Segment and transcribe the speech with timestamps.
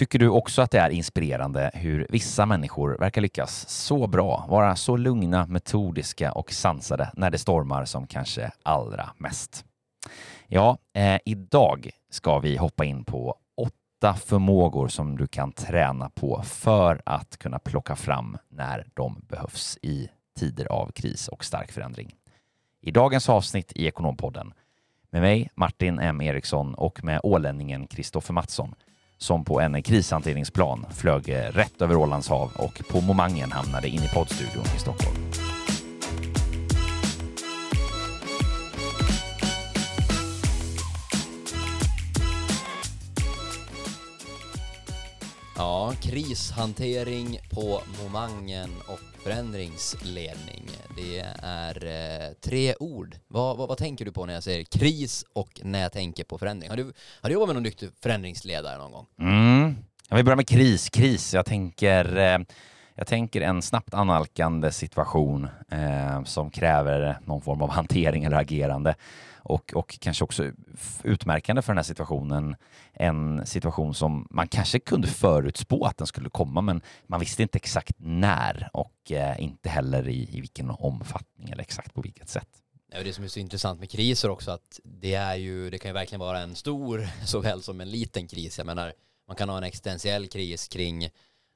[0.00, 4.76] Tycker du också att det är inspirerande hur vissa människor verkar lyckas så bra, vara
[4.76, 9.64] så lugna, metodiska och sansade när det stormar som kanske allra mest?
[10.46, 16.42] Ja, eh, idag ska vi hoppa in på åtta förmågor som du kan träna på
[16.44, 20.08] för att kunna plocka fram när de behövs i
[20.38, 22.14] tider av kris och stark förändring.
[22.82, 24.52] I dagens avsnitt i Ekonompodden
[25.10, 28.74] med mig Martin M Eriksson och med ålänningen Kristoffer Mattsson
[29.22, 34.02] som på en krishanteringsplan flög eh, rätt över Ålands hav och på momangen hamnade in
[34.02, 35.16] i poddstudion i Stockholm.
[45.60, 50.70] Ja, krishantering på momangen och förändringsledning.
[50.96, 53.16] Det är eh, tre ord.
[53.28, 56.38] Vad, vad, vad, tänker du på när jag säger kris och när jag tänker på
[56.38, 56.70] förändring?
[56.70, 59.06] Har du, har du jobbat med någon duktig förändringsledare någon gång?
[59.20, 59.76] Mm.
[60.08, 60.90] Jag vill börja med kris.
[60.90, 61.34] Kris.
[61.34, 62.38] Jag tänker, eh,
[62.94, 68.94] jag tänker en snabbt analkande situation eh, som kräver någon form av hantering eller agerande
[69.42, 70.52] och, och kanske också
[71.04, 72.56] utmärkande för den här situationen,
[72.92, 77.58] en situation som man kanske kunde förutspå att den skulle komma, men man visste inte
[77.58, 82.48] exakt när och eh, inte heller i, i vilken omfattning eller exakt på vilket sätt.
[83.04, 85.92] Det som är så intressant med kriser också att det är ju, det kan ju
[85.92, 88.58] verkligen vara en stor såväl som en liten kris.
[88.58, 88.92] Jag menar,
[89.26, 91.08] man kan ha en existentiell kris kring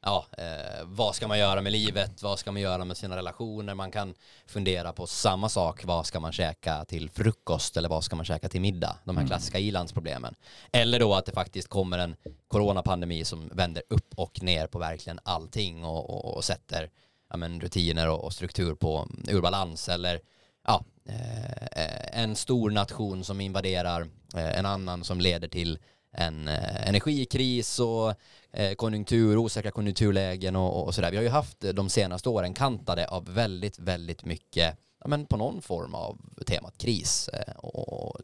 [0.05, 3.75] ja, eh, vad ska man göra med livet, vad ska man göra med sina relationer,
[3.75, 4.15] man kan
[4.47, 8.49] fundera på samma sak, vad ska man käka till frukost eller vad ska man käka
[8.49, 9.29] till middag, de här mm.
[9.29, 10.35] klassiska ilandsproblemen.
[10.73, 12.17] Eller då att det faktiskt kommer en
[12.49, 16.91] coronapandemi som vänder upp och ner på verkligen allting och, och, och sätter
[17.31, 19.89] ja, men, rutiner och, och struktur på ur balans.
[19.89, 20.21] Eller
[20.67, 24.01] ja, eh, en stor nation som invaderar
[24.35, 25.79] eh, en annan som leder till
[26.15, 28.15] en eh, energikris och
[28.53, 31.11] eh, konjunktur, osäkra konjunkturlägen och, och sådär.
[31.11, 35.37] Vi har ju haft de senaste åren kantade av väldigt, väldigt mycket, ja, men på
[35.37, 38.21] någon form av temat kris eh, och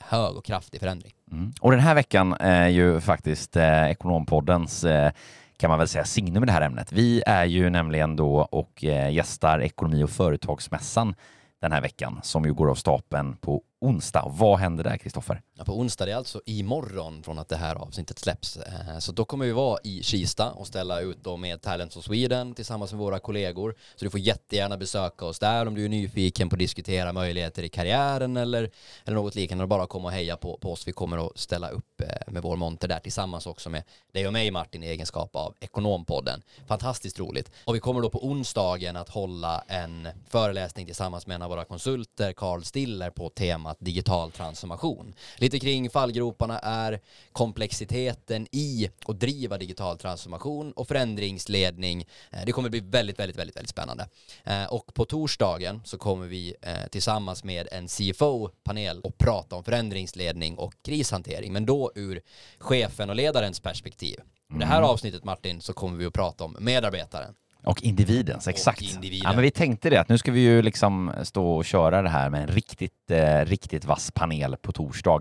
[0.00, 1.12] hög och kraftig förändring.
[1.32, 1.52] Mm.
[1.60, 5.12] Och den här veckan är ju faktiskt eh, Ekonompoddens eh,
[5.56, 6.92] kan man väl säga signum i det här ämnet.
[6.92, 11.14] Vi är ju nämligen då och eh, gästar Ekonomi och företagsmässan
[11.60, 14.24] den här veckan som ju går av stapeln på onsdag.
[14.28, 15.40] Vad händer där, Kristoffer?
[15.62, 18.56] Ja, på onsdag, det är alltså imorgon från att det här avsnittet släpps.
[18.56, 22.04] Eh, så då kommer vi vara i Kista och ställa ut då med Talents of
[22.04, 23.74] Sweden tillsammans med våra kollegor.
[23.96, 27.62] Så du får jättegärna besöka oss där om du är nyfiken på att diskutera möjligheter
[27.62, 28.70] i karriären eller,
[29.04, 29.66] eller något liknande.
[29.66, 30.88] Bara komma och heja på, på oss.
[30.88, 34.32] Vi kommer att ställa upp eh, med vår monter där tillsammans också med dig och
[34.32, 36.42] mig Martin i egenskap av Ekonompodden.
[36.66, 37.50] Fantastiskt roligt.
[37.64, 41.64] Och vi kommer då på onsdagen att hålla en föreläsning tillsammans med en av våra
[41.64, 45.14] konsulter, Carl Stiller, på temat digital transformation.
[45.36, 47.00] Lite kring fallgroparna är
[47.32, 52.06] komplexiteten i att driva digital transformation och förändringsledning.
[52.30, 54.08] Eh, det kommer bli väldigt, väldigt, väldigt, väldigt spännande.
[54.44, 59.64] Eh, och på torsdagen så kommer vi eh, tillsammans med en CFO-panel och prata om
[59.64, 62.20] förändringsledning och krishantering, men då ur
[62.58, 64.20] chefen och ledarens perspektiv.
[64.54, 64.90] I det här mm.
[64.90, 67.34] avsnittet Martin så kommer vi att prata om medarbetaren.
[67.64, 68.80] Och individens, exakt.
[68.80, 69.24] Och individen.
[69.24, 72.08] Ja, men vi tänkte det, att nu ska vi ju liksom stå och köra det
[72.08, 75.20] här med en riktigt, eh, riktigt vass panel på torsdag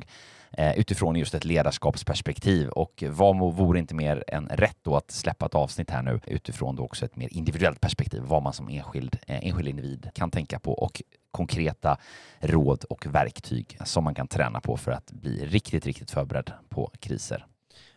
[0.51, 2.69] eh, utifrån just ett ledarskapsperspektiv.
[2.69, 6.75] Och vad vore inte mer än rätt då att släppa ett avsnitt här nu utifrån
[6.75, 10.59] då också ett mer individuellt perspektiv, vad man som enskild, eh, enskild individ kan tänka
[10.59, 11.97] på och konkreta
[12.39, 16.91] råd och verktyg som man kan träna på för att bli riktigt, riktigt förberedd på
[16.99, 17.45] kriser.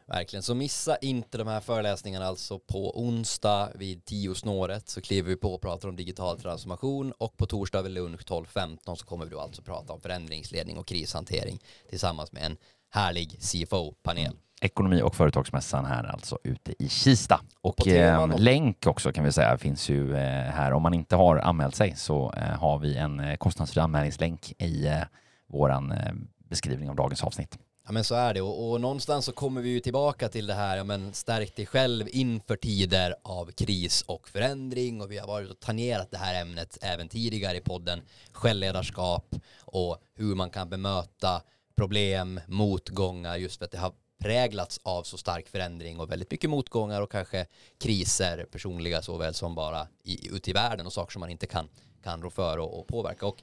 [0.06, 5.28] Verkligen, så missa inte de här föreläsningarna alltså på onsdag vid 10 snåret så kliver
[5.28, 9.25] vi på och pratar om digital transformation och på torsdag vid lunch 12.15 så kommer
[9.25, 11.59] vi då alltså prata om förändringsledning och krishantering
[11.91, 12.56] tillsammans med en
[12.91, 14.26] härlig CFO-panel.
[14.26, 14.37] Mm.
[14.60, 17.41] Ekonomi och företagsmässan här alltså ute i Kista.
[17.60, 20.72] Och eh, länk också kan vi säga finns ju eh, här.
[20.72, 24.87] Om man inte har anmält sig så eh, har vi en eh, kostnadsfri anmälningslänk i
[24.87, 25.03] eh,
[25.48, 26.12] våran eh,
[26.48, 27.59] beskrivning av dagens avsnitt.
[27.86, 30.54] Ja men så är det och, och, någonstans så kommer vi ju tillbaka till det
[30.54, 35.26] här, ja men stärk dig själv inför tider av kris och förändring och vi har
[35.26, 38.02] varit och tangerat det här ämnet även tidigare i podden,
[38.32, 41.42] självledarskap och hur man kan bemöta
[41.76, 46.50] problem, motgångar just för att det har präglats av så stark förändring och väldigt mycket
[46.50, 47.46] motgångar och kanske
[47.80, 51.69] kriser, personliga såväl som bara i, ute i världen och saker som man inte kan,
[52.02, 53.26] kan rå för och, och påverka.
[53.26, 53.42] Och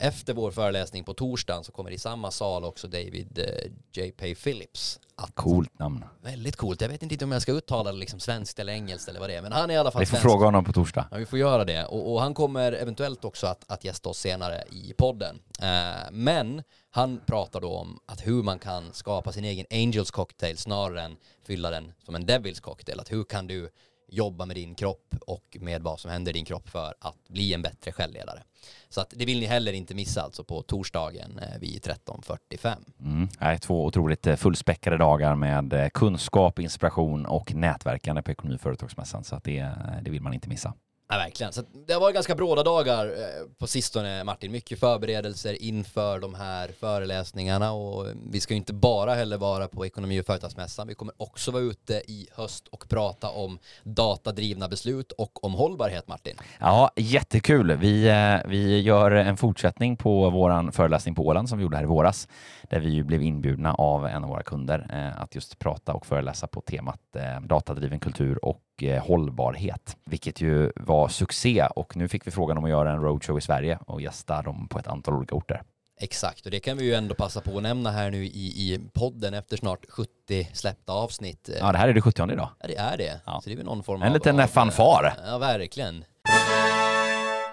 [0.00, 4.34] efter vår föreläsning på torsdagen så kommer i samma sal också David eh, J.P.
[4.34, 5.00] Phillips.
[5.14, 6.04] Att, Coolt namn.
[6.22, 6.80] Väldigt coolt.
[6.80, 9.34] Jag vet inte om jag ska uttala det liksom svenskt eller engelskt eller vad det
[9.36, 10.22] är, men han är i alla fall Vi får svensk.
[10.22, 11.06] fråga honom på torsdag.
[11.10, 11.84] Ja, vi får göra det.
[11.84, 15.40] Och, och han kommer eventuellt också att, att gästa oss senare i podden.
[15.62, 20.58] Eh, men han pratar då om att hur man kan skapa sin egen Angels cocktail
[20.58, 23.00] snarare än fylla den som en Devils cocktail.
[23.00, 23.70] Att hur kan du
[24.10, 27.54] jobba med din kropp och med vad som händer i din kropp för att bli
[27.54, 28.42] en bättre självledare.
[28.88, 32.76] Så att det vill ni heller inte missa alltså på torsdagen eh, vid 13.45.
[33.00, 33.28] Mm.
[33.40, 38.60] Nej, två otroligt eh, fullspäckade dagar med eh, kunskap, inspiration och nätverkande på Ekonomi och
[38.60, 39.24] företagsmässan.
[39.24, 39.68] Så att det,
[40.02, 40.74] det vill man inte missa.
[41.12, 41.52] Ja, verkligen.
[41.52, 44.52] Så det har varit ganska bråda dagar eh, på sistone, Martin.
[44.52, 49.68] Mycket förberedelser inför de här föreläsningarna och eh, vi ska ju inte bara heller vara
[49.68, 50.88] på Ekonomi och företagsmässan.
[50.88, 56.08] Vi kommer också vara ute i höst och prata om datadrivna beslut och om hållbarhet,
[56.08, 56.36] Martin.
[56.60, 57.76] Ja, jättekul.
[57.76, 61.84] Vi, eh, vi gör en fortsättning på vår föreläsning på Åland som vi gjorde här
[61.84, 62.28] i våras,
[62.62, 66.46] där vi ju blev inbjudna av en av våra kunder att just prata och föreläsa
[66.46, 67.00] på temat
[67.42, 72.64] datadriven kultur och eh, hållbarhet, vilket ju var succé och nu fick vi frågan om
[72.64, 75.62] att göra en roadshow i Sverige och gästa dem på ett antal olika orter.
[76.02, 78.80] Exakt, och det kan vi ju ändå passa på att nämna här nu i, i
[78.92, 81.50] podden efter snart 70 släppta avsnitt.
[81.60, 82.48] Ja, det här är det 70 idag.
[82.60, 83.20] Ja, det är det.
[83.26, 83.40] Ja.
[83.42, 84.14] Så det är väl någon form En av...
[84.14, 85.14] liten av, fanfar.
[85.26, 86.04] Ja, verkligen.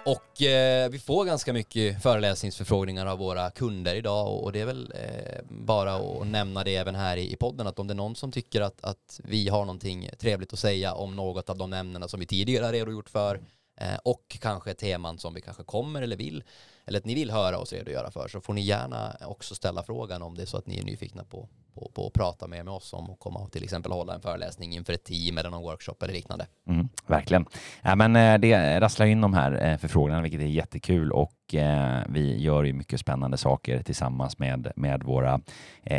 [0.08, 4.66] Och eh, vi får ganska mycket föreläsningsförfrågningar av våra kunder idag och, och det är
[4.66, 7.96] väl eh, bara att nämna det även här i, i podden att om det är
[7.96, 11.72] någon som tycker att, att vi har någonting trevligt att säga om något av de
[11.72, 13.40] ämnena som vi tidigare har redogjort för
[13.80, 16.44] eh, och kanske teman som vi kanske kommer eller vill
[16.88, 20.22] eller att ni vill höra oss redogöra för så får ni gärna också ställa frågan
[20.22, 22.74] om det är så att ni är nyfikna på, på, på att prata mer med
[22.74, 25.62] oss om och komma och till exempel hålla en föreläsning inför ett team eller någon
[25.62, 26.46] workshop eller liknande.
[26.68, 27.46] Mm, verkligen.
[27.82, 32.02] Ja, men eh, det rasslar in de här eh, förfrågningarna, vilket är jättekul och eh,
[32.08, 35.40] vi gör ju mycket spännande saker tillsammans med, med våra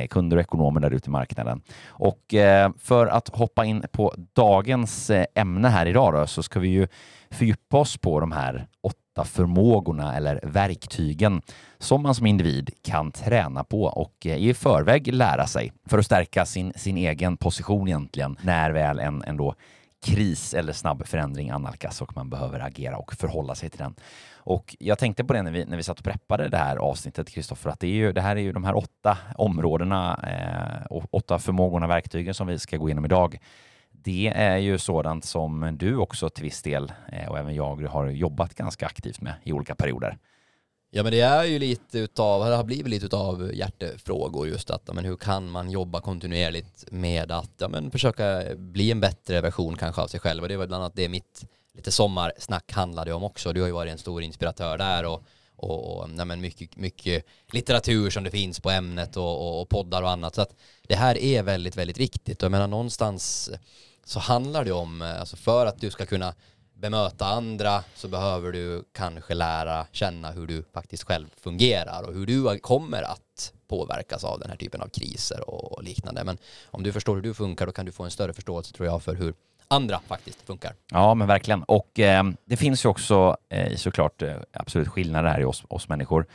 [0.10, 1.62] kunder och ekonomer där ute i marknaden.
[1.88, 2.34] Och
[2.78, 6.88] för att hoppa in på dagens ämne här idag då, så ska vi ju
[7.30, 11.42] fördjupa oss på de här åtta förmågorna eller verktygen
[11.78, 16.06] som man som individ kan träna på och eh, i förväg lära sig för att
[16.06, 19.56] stärka sin, sin egen position egentligen när väl en, en då
[20.06, 23.96] kris eller snabb förändring analkas och man behöver agera och förhålla sig till den.
[24.34, 27.30] Och jag tänkte på det när vi, när vi satt och preppade det här avsnittet,
[27.30, 31.04] Kristoffer, att det, är ju, det här är ju de här åtta områdena, eh, och
[31.12, 33.40] åtta förmågorna, verktygen som vi ska gå igenom idag.
[34.04, 38.08] Det är ju sådant som du också till viss del eh, och även jag har
[38.08, 40.18] jobbat ganska aktivt med i olika perioder.
[40.92, 44.94] Ja men det är ju lite utav, det har blivit lite utav hjärtefrågor just att,
[44.94, 49.78] men hur kan man jobba kontinuerligt med att, ja men försöka bli en bättre version
[49.78, 53.24] kanske av sig själv och det var bland annat det mitt lite sommarsnack handlade om
[53.24, 53.54] också.
[53.54, 55.24] Du har ju varit en stor inspiratör där och,
[55.56, 59.70] och, och ja, men mycket, mycket litteratur som det finns på ämnet och, och, och
[59.70, 60.36] poddar och annat.
[60.36, 60.56] Så att
[60.88, 63.52] det här är väldigt, väldigt viktigt och jag menar någonstans
[64.10, 66.34] så handlar det om, eh, alltså för att du ska kunna
[66.74, 72.26] bemöta andra så behöver du kanske lära känna hur du faktiskt själv fungerar och hur
[72.26, 76.24] du kommer att påverkas av den här typen av kriser och liknande.
[76.24, 78.88] Men om du förstår hur du funkar då kan du få en större förståelse tror
[78.88, 79.34] jag för hur
[79.68, 80.74] andra faktiskt funkar.
[80.92, 81.64] Ja, men verkligen.
[81.64, 85.90] Och eh, det finns ju också eh, såklart eh, absolut skillnader här i oss, oss
[85.90, 86.26] människor.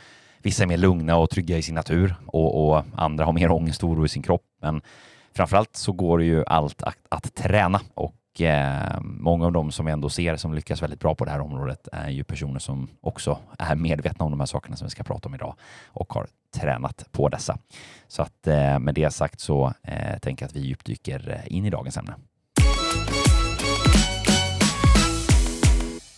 [0.41, 3.83] Vissa är mer lugna och trygga i sin natur och, och andra har mer ångest
[3.83, 4.43] och oro i sin kropp.
[4.61, 4.81] Men
[5.35, 9.85] framförallt så går det ju allt att, att träna och eh, många av dem som
[9.85, 12.87] vi ändå ser som lyckas väldigt bra på det här området är ju personer som
[13.01, 15.55] också är medvetna om de här sakerna som vi ska prata om idag
[15.87, 17.57] och har tränat på dessa.
[18.07, 21.65] Så att eh, med det sagt så eh, tänker jag att vi djupdyker eh, in
[21.65, 22.15] i dagens ämne.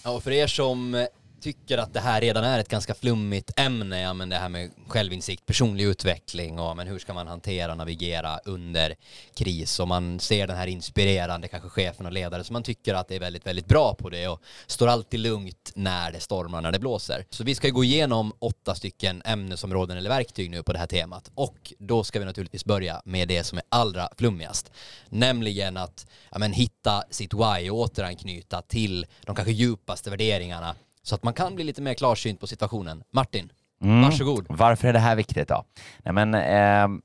[0.03, 1.07] Ja, och för er som
[1.41, 4.71] tycker att det här redan är ett ganska flummigt ämne, ja men det här med
[4.87, 8.95] självinsikt, personlig utveckling och men hur ska man hantera och navigera under
[9.35, 9.79] kris?
[9.79, 13.15] Och man ser den här inspirerande kanske chefen och ledare som man tycker att det
[13.15, 16.79] är väldigt, väldigt bra på det och står alltid lugnt när det stormar, när det
[16.79, 17.25] blåser.
[17.29, 21.31] Så vi ska gå igenom åtta stycken ämnesområden eller verktyg nu på det här temat.
[21.35, 24.71] Och då ska vi naturligtvis börja med det som är allra flummigast,
[25.09, 30.75] nämligen att ja, men, hitta sitt why och återanknyta till de kanske djupaste värderingarna
[31.07, 33.03] så att man kan bli lite mer klarsynt på situationen.
[33.11, 34.01] Martin, Mm.
[34.01, 34.45] varsågod.
[34.49, 35.63] Varför är det här viktigt då?
[36.03, 36.99] Nej, men, eh,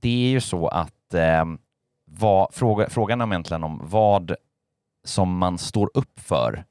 [0.00, 1.44] det är ju så att eh,
[2.04, 4.34] vad, fråga, frågan är egentligen om vad
[5.04, 6.64] som man står upp för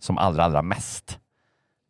[0.00, 1.18] som allra, allra mest.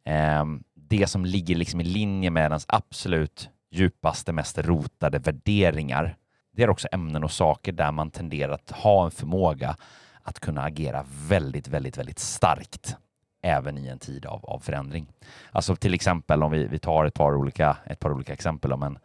[0.04, 0.44] Eh,
[0.75, 6.16] det som ligger liksom i linje med ens absolut djupaste, mest rotade värderingar.
[6.52, 9.76] Det är också ämnen och saker där man tenderar att ha en förmåga
[10.22, 12.96] att kunna agera väldigt, väldigt, väldigt starkt
[13.42, 15.06] även i en tid av, av förändring.
[15.52, 18.82] Alltså till exempel om vi, vi tar ett par olika, ett par olika exempel om
[18.82, 18.99] en,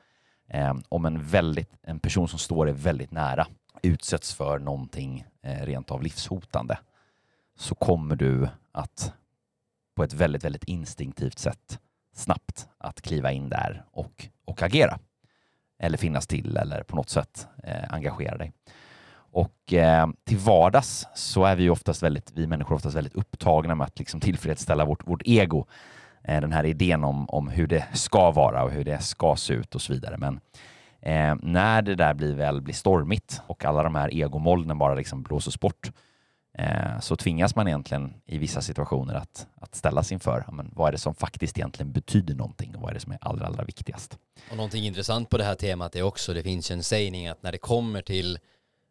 [0.49, 3.47] eh, om en, väldigt, en person som står dig väldigt nära
[3.81, 6.77] utsätts för någonting eh, rent av livshotande
[7.57, 9.13] så kommer du att
[9.95, 11.79] på ett väldigt, väldigt instinktivt sätt
[12.13, 14.99] snabbt att kliva in där och, och agera.
[15.79, 18.51] Eller finnas till eller på något sätt eh, engagera dig.
[19.35, 23.85] Och eh, till vardags så är vi oftast väldigt, vi människor oftast väldigt upptagna med
[23.85, 25.65] att liksom tillfredsställa vårt, vårt ego.
[26.23, 29.53] Eh, den här idén om, om hur det ska vara och hur det ska se
[29.53, 30.17] ut och så vidare.
[30.17, 30.39] Men
[31.01, 35.23] eh, när det där blir väl blir stormigt och alla de här egomolnen bara liksom
[35.23, 35.91] blåses bort
[36.57, 40.91] eh, så tvingas man egentligen i vissa situationer att, att ställas inför men vad är
[40.91, 44.17] det som faktiskt egentligen betyder någonting och vad är det som är allra, allra viktigast.
[44.51, 47.51] Och någonting intressant på det här temat är också, det finns en sägning att när
[47.51, 48.39] det kommer till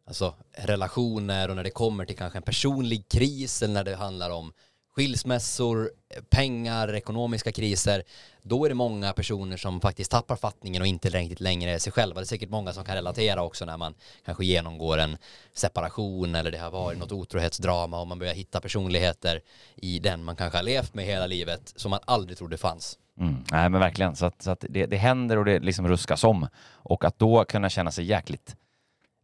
[0.07, 4.29] alltså, relationer och när det kommer till kanske en personlig kris eller när det handlar
[4.29, 4.53] om
[4.95, 8.03] skilsmässor, eh, pengar, ekonomiska kriser,
[8.43, 11.93] då är det många personer som faktiskt tappar fattningen och inte riktigt längre är sig
[11.93, 12.19] själva.
[12.19, 13.93] Det är säkert många som kan relatera också när man
[14.25, 15.17] kanske genomgår en
[15.53, 19.41] separation eller det har varit något otrohetsdrama och man börjar hitta personligheter
[19.75, 22.99] i den man kanske har levt med hela livet som man aldrig trodde fanns.
[23.19, 26.23] Mm, nej men verkligen, så att, så att det, det händer och det liksom ruskas
[26.23, 28.55] om och att då kunna känna sig jäkligt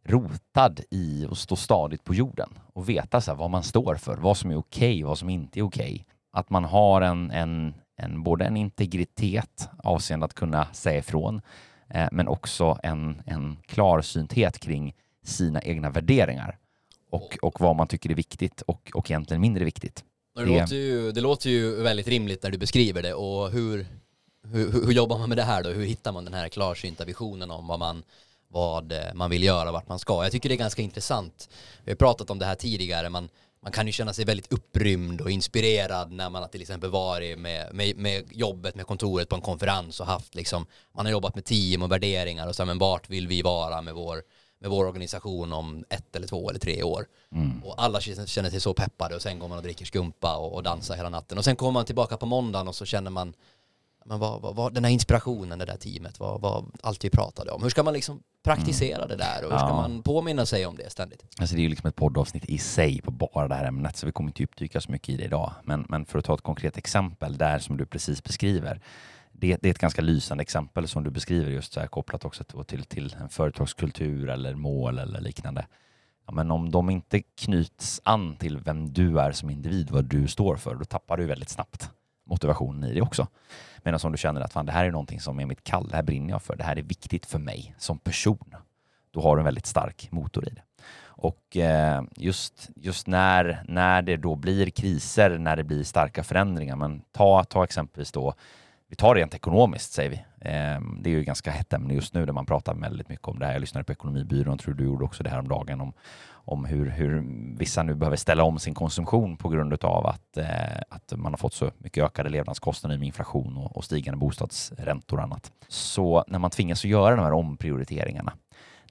[0.04, 4.36] rotad i att stå stadigt på jorden och veta så vad man står för, vad
[4.36, 5.92] som är okej, okay, vad som inte är okej.
[5.92, 6.04] Okay.
[6.32, 11.42] Att man har en, en, en, både en integritet avseende att kunna säga ifrån,
[11.88, 14.94] eh, men också en, en klarsynthet kring
[15.24, 16.58] sina egna värderingar
[17.10, 20.04] och, och vad man tycker är viktigt och, och egentligen mindre viktigt.
[20.34, 23.86] Det, det, låter ju, det låter ju väldigt rimligt när du beskriver det och hur,
[24.46, 25.70] hur, hur jobbar man med det här då?
[25.70, 28.02] Hur hittar man den här klarsynta visionen om vad man
[28.52, 30.22] vad eh, man vill göra, vart man ska.
[30.22, 31.48] Jag tycker det är ganska intressant.
[31.84, 33.28] Vi har pratat om det här tidigare, man,
[33.62, 37.38] man kan ju känna sig väldigt upprymd och inspirerad när man har till exempel varit
[37.38, 41.34] med, med, med jobbet med kontoret på en konferens och haft liksom, man har jobbat
[41.34, 44.22] med team och värderingar och så men vart vill vi vara med vår,
[44.60, 47.06] med vår organisation om ett eller två eller tre år.
[47.32, 47.62] Mm.
[47.64, 50.62] Och alla känner sig så peppade och sen går man och dricker skumpa och, och
[50.62, 51.38] dansar hela natten.
[51.38, 53.34] Och sen kommer man tillbaka på måndagen och så känner man
[54.04, 57.50] men vad, vad, vad, den här inspirationen, det där teamet, vad, vad allt vi pratade
[57.50, 57.62] om.
[57.62, 59.08] Hur ska man liksom praktisera mm.
[59.08, 59.74] det där och hur ska ja.
[59.74, 61.24] man påminna sig om det ständigt?
[61.38, 64.06] Alltså det är ju liksom ett poddavsnitt i sig på bara det här ämnet, så
[64.06, 65.52] vi kommer inte djupdyka så mycket i det idag.
[65.64, 68.80] Men, men för att ta ett konkret exempel där som du precis beskriver.
[69.32, 72.44] Det, det är ett ganska lysande exempel som du beskriver just så här kopplat också
[72.44, 75.66] till, till en företagskultur eller mål eller liknande.
[76.26, 80.28] Ja, men om de inte knyts an till vem du är som individ, vad du
[80.28, 81.90] står för, då tappar du väldigt snabbt
[82.24, 83.26] motivationen i det också.
[83.82, 85.96] Medan om du känner att fan, det här är någonting som är mitt kall, det
[85.96, 88.54] här brinner jag för, det här är viktigt för mig som person.
[89.10, 90.62] Då har du en väldigt stark motor i det.
[91.04, 96.76] Och eh, just, just när, när det då blir kriser, när det blir starka förändringar,
[96.76, 98.34] men ta, ta exempelvis då,
[98.88, 100.16] vi tar rent ekonomiskt säger vi.
[100.50, 103.38] Eh, det är ju ganska hett ämne just nu där man pratar väldigt mycket om
[103.38, 103.52] det här.
[103.52, 105.92] Jag lyssnade på Ekonomibyrån, tror du gjorde också det här om dagen om,
[106.44, 107.24] om hur, hur
[107.58, 110.46] vissa nu behöver ställa om sin konsumtion på grund av att, eh,
[110.88, 115.22] att man har fått så mycket ökade levnadskostnader med inflation och, och stigande bostadsräntor och
[115.22, 115.52] annat.
[115.68, 118.32] Så när man tvingas att göra de här omprioriteringarna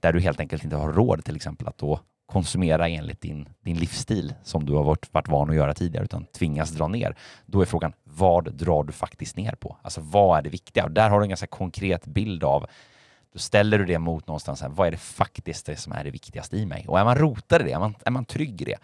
[0.01, 3.77] där du helt enkelt inte har råd till exempel att då konsumera enligt din, din
[3.77, 7.15] livsstil som du har varit, varit van att göra tidigare utan tvingas dra ner.
[7.45, 9.77] Då är frågan vad drar du faktiskt ner på?
[9.81, 10.83] Alltså vad är det viktiga?
[10.83, 12.65] Och där har du en ganska konkret bild av
[13.33, 16.11] då ställer du det mot någonstans, här, vad är det faktiskt det som är det
[16.11, 16.85] viktigaste i mig?
[16.87, 18.77] Och är man rotad i det, är man, är man trygg i det,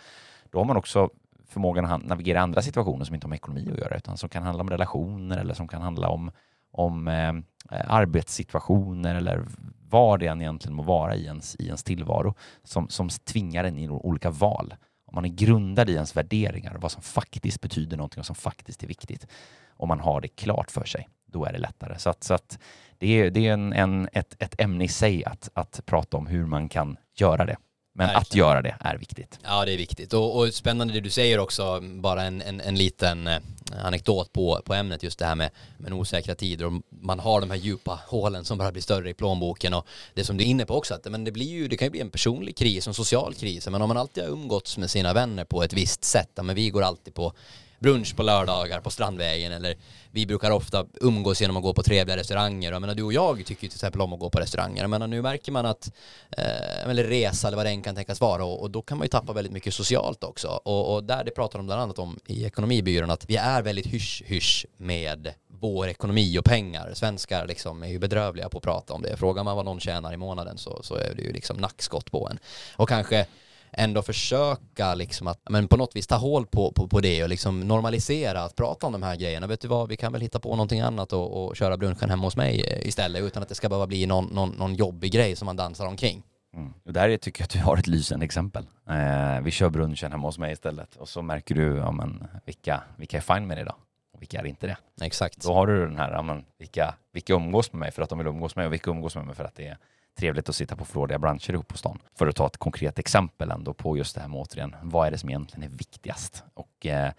[0.51, 1.09] då har man också
[1.49, 4.43] förmågan att navigera andra situationer som inte har med ekonomi att göra, utan som kan
[4.43, 6.31] handla om relationer eller som kan handla om,
[6.71, 7.33] om eh,
[7.69, 9.45] arbetssituationer eller
[9.89, 13.77] vad det än egentligen må vara i ens, i ens tillvaro som, som tvingar en
[13.77, 14.75] i olika val.
[15.05, 18.83] Om man är grundad i ens värderingar, vad som faktiskt betyder någonting och som faktiskt
[18.83, 19.27] är viktigt,
[19.69, 21.99] om man har det klart för sig, då är det lättare.
[21.99, 22.59] Så att, så att
[22.97, 26.27] det är, det är en, en, ett, ett ämne i sig att, att prata om
[26.27, 27.57] hur man kan göra det.
[27.93, 28.21] Men Verkligen.
[28.21, 29.39] att göra det är viktigt.
[29.43, 30.13] Ja, det är viktigt.
[30.13, 33.39] Och, och spännande det du säger också, bara en, en, en liten eh,
[33.83, 37.49] anekdot på, på ämnet, just det här med, med osäkra tider och man har de
[37.51, 40.65] här djupa hålen som bara blir större i plånboken och det som du är inne
[40.65, 42.93] på också, att men det, blir ju, det kan ju bli en personlig kris, en
[42.93, 46.39] social kris, men om man alltid har umgåtts med sina vänner på ett visst sätt,
[46.41, 47.33] men vi går alltid på
[47.79, 49.75] brunch på lördagar på Strandvägen eller
[50.11, 52.71] vi brukar ofta umgås genom att gå på trevliga restauranger.
[52.71, 54.81] Jag menar, du och jag tycker ju till exempel om att gå på restauranger.
[54.81, 55.91] Jag menar, nu märker man att,
[56.37, 59.05] eh, eller resa eller vad det än kan tänkas vara och, och, då kan man
[59.05, 60.47] ju tappa väldigt mycket socialt också.
[60.47, 63.85] Och, och där det pratar de bland annat om i ekonomibyrån att vi är väldigt
[63.85, 66.91] hysch-hysch med vår ekonomi och pengar.
[66.93, 69.17] Svenskar liksom är ju bedrövliga på att prata om det.
[69.17, 72.29] Frågar man vad någon tjänar i månaden så, så är det ju liksom nackskott på
[72.31, 72.39] en.
[72.75, 73.25] Och kanske
[73.71, 77.29] ändå försöka liksom att, men på något vis ta hål på, på, på det och
[77.29, 79.47] liksom normalisera att prata om de här grejerna.
[79.47, 82.23] Vet du vad, vi kan väl hitta på någonting annat och, och köra brunchen hemma
[82.23, 85.45] hos mig istället utan att det ska behöva bli någon, någon, någon jobbig grej som
[85.45, 86.23] man dansar omkring.
[86.55, 86.73] Mm.
[86.83, 88.65] Där tycker jag att du har ett lysande exempel.
[88.89, 92.83] Eh, vi kör brunchen hemma hos mig istället och så märker du ja, men, vilka,
[92.97, 93.75] vilka är fine med det då
[94.13, 94.77] och vilka är inte det.
[95.05, 95.43] Exakt.
[95.43, 98.17] Då har du den här, ja, men, vilka, vilka umgås med mig för att de
[98.17, 99.77] vill umgås med mig och vilka umgås med mig för att det är
[100.17, 101.99] trevligt att sitta på flådiga branscher ihop på stan.
[102.15, 105.11] För att ta ett konkret exempel ändå på just det här med återigen, vad är
[105.11, 106.43] det som egentligen är viktigast?
[106.53, 107.11] Och eh,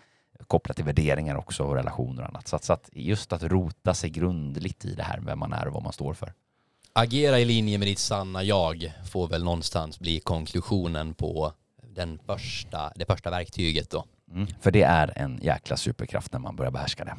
[0.46, 2.48] kopplat till värderingar också och relationer och annat.
[2.48, 5.66] Så att, så att just att rota sig grundligt i det här, vem man är
[5.66, 6.32] och vad man står för.
[6.92, 11.52] Agera i linje med ditt sanna jag får väl någonstans bli konklusionen på
[11.82, 14.04] den första, det första verktyget då.
[14.32, 17.16] Mm, för det är en jäkla superkraft när man börjar behärska det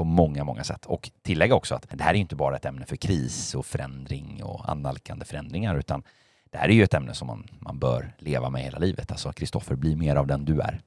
[0.00, 0.86] på många, många sätt.
[0.86, 4.42] Och tillägga också att det här är inte bara ett ämne för kris och förändring
[4.42, 6.02] och annalkande förändringar, utan
[6.50, 9.10] det här är ju ett ämne som man, man bör leva med hela livet.
[9.10, 10.82] Alltså Kristoffer, bli mer av den du är.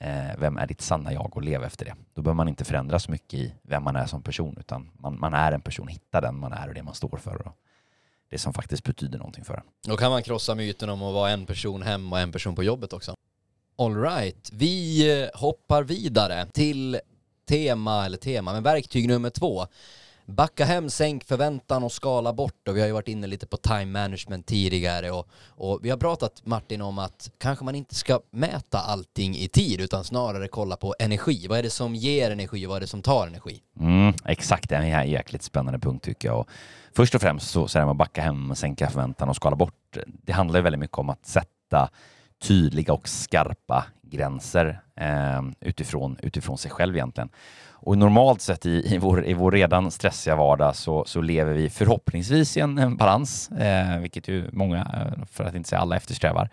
[0.00, 1.94] Eh, vem är ditt sanna jag och lev efter det.
[2.14, 5.20] Då behöver man inte förändra så mycket i vem man är som person, utan man,
[5.20, 7.46] man är en person, hitta den man är och det man står för.
[7.46, 7.52] Och
[8.30, 9.64] det som faktiskt betyder någonting för en.
[9.88, 12.62] Då kan man krossa myten om att vara en person hem och en person på
[12.62, 13.14] jobbet också.
[13.78, 17.00] Alright, vi hoppar vidare till
[17.50, 19.66] tema, eller tema, men verktyg nummer två.
[20.26, 22.68] Backa hem, sänk förväntan och skala bort.
[22.68, 25.96] Och vi har ju varit inne lite på time management tidigare och, och vi har
[25.96, 30.76] pratat Martin om att kanske man inte ska mäta allting i tid utan snarare kolla
[30.76, 31.46] på energi.
[31.48, 33.60] Vad är det som ger energi och vad är det som tar energi?
[33.80, 36.38] Mm, exakt, det är en jäkligt spännande punkt tycker jag.
[36.38, 36.48] Och
[36.96, 39.56] först och främst så, så är det med att backa hem, sänka förväntan och skala
[39.56, 39.96] bort.
[40.06, 41.90] Det handlar ju väldigt mycket om att sätta
[42.40, 47.28] tydliga och skarpa gränser eh, utifrån, utifrån sig själv egentligen.
[47.82, 51.70] Och normalt sett i, i, vår, i vår redan stressiga vardag så, så lever vi
[51.70, 55.96] förhoppningsvis i en, en balans, eh, vilket ju många, eh, för att inte säga alla,
[55.96, 56.50] eftersträvar.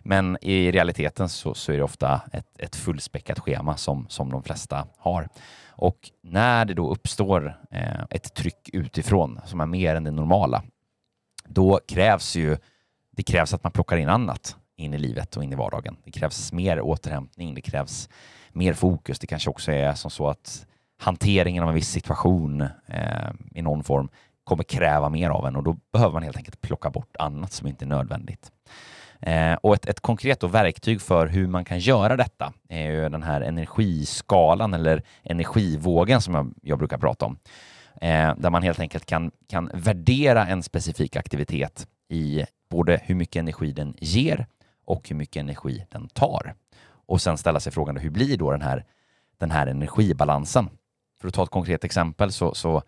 [0.00, 4.42] Men i realiteten så, så är det ofta ett, ett fullspäckat schema som, som de
[4.42, 5.28] flesta har.
[5.68, 10.62] Och när det då uppstår eh, ett tryck utifrån som är mer än det normala,
[11.48, 12.56] då krävs ju
[13.10, 15.96] det krävs att man plockar in annat in i livet och in i vardagen.
[16.04, 18.08] Det krävs mer återhämtning, det krävs
[18.52, 19.18] mer fokus.
[19.18, 20.66] Det kanske också är som så att
[20.98, 24.08] hanteringen av en viss situation eh, i någon form
[24.44, 27.68] kommer kräva mer av en och då behöver man helt enkelt plocka bort annat som
[27.68, 28.52] inte är nödvändigt.
[29.20, 33.22] Eh, och ett, ett konkret verktyg för hur man kan göra detta är ju den
[33.22, 37.38] här energiskalan eller energivågen som jag, jag brukar prata om.
[38.00, 43.40] Eh, där man helt enkelt kan, kan värdera en specifik aktivitet i både hur mycket
[43.40, 44.46] energi den ger
[44.90, 46.54] och hur mycket energi den tar.
[47.06, 48.84] Och sen ställa sig frågan hur blir då den här,
[49.38, 50.68] den här energibalansen?
[51.20, 52.82] För att ta ett konkret exempel så, så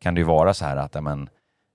[0.00, 1.28] kan det ju vara så här att amen,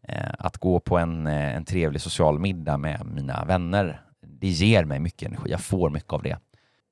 [0.08, 4.86] eh, att gå på en, eh, en trevlig social middag med mina vänner, det ger
[4.86, 5.52] mig mycket energi.
[5.52, 6.38] Jag får mycket av det.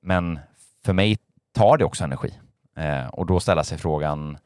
[0.02, 0.38] Men
[0.84, 1.18] för mig
[1.52, 2.32] tar det också energi.
[2.76, 4.38] Eh, och då ställa sig frågan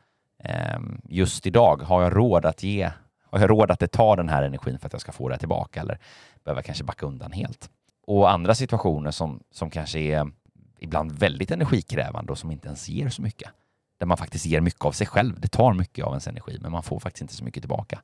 [0.45, 2.91] eh, just idag, har jag råd att ge
[3.31, 5.39] har jag råd att det tar den här energin för att jag ska få det
[5.39, 5.99] tillbaka eller
[6.45, 7.71] behöver jag kanske backa undan helt?
[8.07, 10.31] Och andra situationer som, som kanske är
[10.79, 13.51] ibland väldigt energikrävande och som inte ens ger så mycket.
[13.99, 15.41] Där man faktiskt ger mycket av sig själv.
[15.41, 18.01] Det tar mycket av ens energi, men man får faktiskt inte så mycket tillbaka.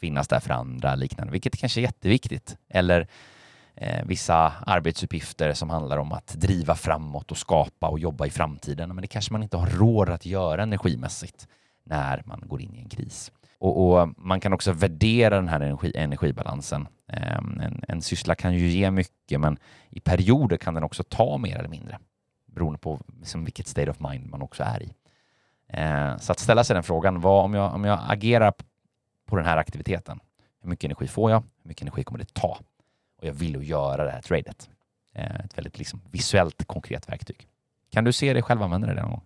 [0.00, 2.56] Finnas där för andra liknande, vilket kanske är jätteviktigt.
[2.68, 3.08] Eller
[3.74, 8.88] eh, vissa arbetsuppgifter som handlar om att driva framåt och skapa och jobba i framtiden.
[8.88, 11.48] Men det kanske man inte har råd att göra energimässigt
[11.84, 13.32] när man går in i en kris.
[13.58, 16.88] Och, och, man kan också värdera den här energi, energibalansen.
[17.08, 19.58] Ehm, en, en syssla kan ju ge mycket, men
[19.90, 21.98] i perioder kan den också ta mer eller mindre
[22.46, 24.94] beroende på liksom, vilket state of mind man också är i.
[25.68, 28.54] Ehm, så att ställa sig den frågan, vad, om, jag, om jag agerar
[29.26, 30.20] på den här aktiviteten,
[30.60, 31.40] hur mycket energi får jag?
[31.62, 32.58] Hur mycket energi kommer det ta?
[33.18, 34.70] Och jag vill göra det här tradet.
[35.14, 37.48] Ehm, ett väldigt liksom, visuellt konkret verktyg.
[37.90, 39.22] Kan du se dig själv använda det någon gång?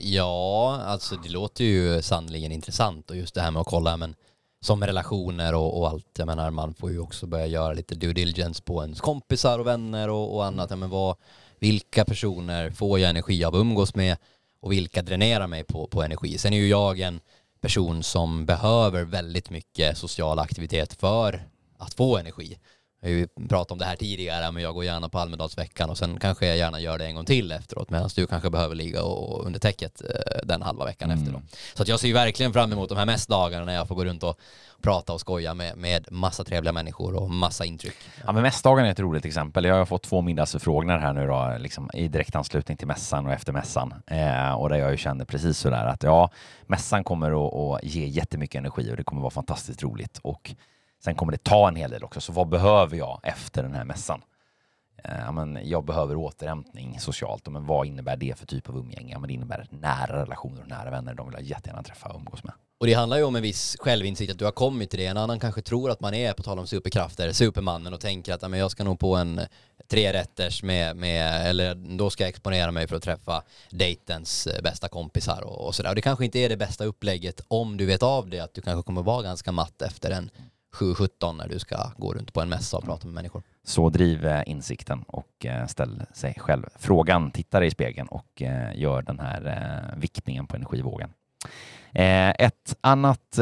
[0.00, 4.14] Ja, alltså det låter ju sannligen intressant och just det här med att kolla men
[4.60, 6.18] som relationer och, och, allt.
[6.18, 9.66] Jag menar man får ju också börja göra lite due diligence på ens kompisar och
[9.66, 10.70] vänner och, och annat.
[10.70, 11.16] Ja, men vad,
[11.58, 14.16] vilka personer får jag energi av att umgås med
[14.60, 16.38] och vilka dränerar mig på, på energi.
[16.38, 17.20] Sen är ju jag en
[17.60, 22.58] person som behöver väldigt mycket social aktivitet för att få energi.
[23.00, 25.98] Jag har ju pratat om det här tidigare, men jag går gärna på Almedalsveckan och
[25.98, 29.02] sen kanske jag gärna gör det en gång till efteråt medan du kanske behöver ligga
[29.02, 31.22] och under täcket eh, den halva veckan mm.
[31.22, 31.42] efter då.
[31.74, 34.04] Så att jag ser ju verkligen fram emot de här mässdagarna när jag får gå
[34.04, 34.40] runt och
[34.82, 37.96] prata och skoja med, med massa trevliga människor och massa intryck.
[38.26, 39.64] Ja men mässdagarna är ett roligt exempel.
[39.64, 43.32] Jag har fått två middagsförfrågningar här nu då, liksom i direkt anslutning till mässan och
[43.32, 43.94] efter mässan.
[44.06, 46.30] Eh, och där jag ju känner precis sådär att ja,
[46.66, 50.18] mässan kommer att, att ge jättemycket energi och det kommer vara fantastiskt roligt.
[50.22, 50.54] Och
[51.04, 53.84] Sen kommer det ta en hel del också, så vad behöver jag efter den här
[53.84, 54.22] mässan?
[55.04, 57.48] Eh, ja, men jag behöver återhämtning socialt.
[57.48, 59.12] Men vad innebär det för typ av umgänge?
[59.12, 61.14] Ja, men det innebär nära relationer och nära vänner.
[61.14, 62.52] De vill jag jättegärna träffa och umgås med.
[62.80, 65.06] Och det handlar ju om en viss självinsikt att du har kommit till det.
[65.06, 68.50] En annan kanske tror att man är, på tal om superkrafter, supermannen och tänker att
[68.50, 69.40] men jag ska nog på en
[69.90, 74.88] trerätters med, med, eller då ska jag exponera mig för att träffa dejtens eh, bästa
[74.88, 75.90] kompisar och, och sådär.
[75.90, 78.60] Och det kanske inte är det bästa upplägget om du vet av det, att du
[78.60, 80.30] kanske kommer vara ganska matt efter en
[80.78, 83.42] 7-17 när du ska gå runt på en mässa och prata med människor.
[83.64, 88.42] Så driv eh, insikten och eh, ställ sig själv frågan, titta dig i spegeln och
[88.42, 91.10] eh, gör den här viktningen på energivågen.
[91.92, 93.38] Ett annat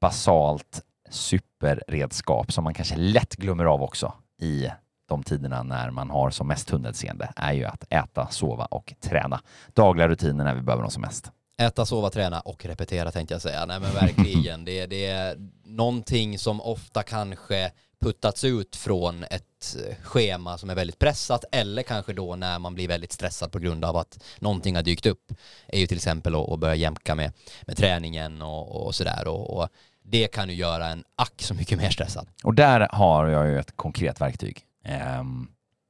[0.00, 4.68] basalt superredskap som man kanske lätt glömmer av också i
[5.08, 9.40] de tiderna när man har som mest tunnelseende är ju att äta, sova och träna.
[9.74, 11.32] Dagliga rutiner när vi behöver dem som mest.
[11.58, 13.66] Äta, sova, träna och repetera tänkte jag säga.
[13.66, 14.64] Nej men verkligen.
[14.64, 20.98] det, det är någonting som ofta kanske puttats ut från ett schema som är väldigt
[20.98, 24.82] pressat eller kanske då när man blir väldigt stressad på grund av att någonting har
[24.82, 25.32] dykt upp
[25.66, 29.68] är ju till exempel att börja jämka med, med träningen och, och sådär och, och
[30.02, 32.28] det kan ju göra en ack så mycket mer stressad.
[32.44, 35.24] Och där har jag ju ett konkret verktyg Eh,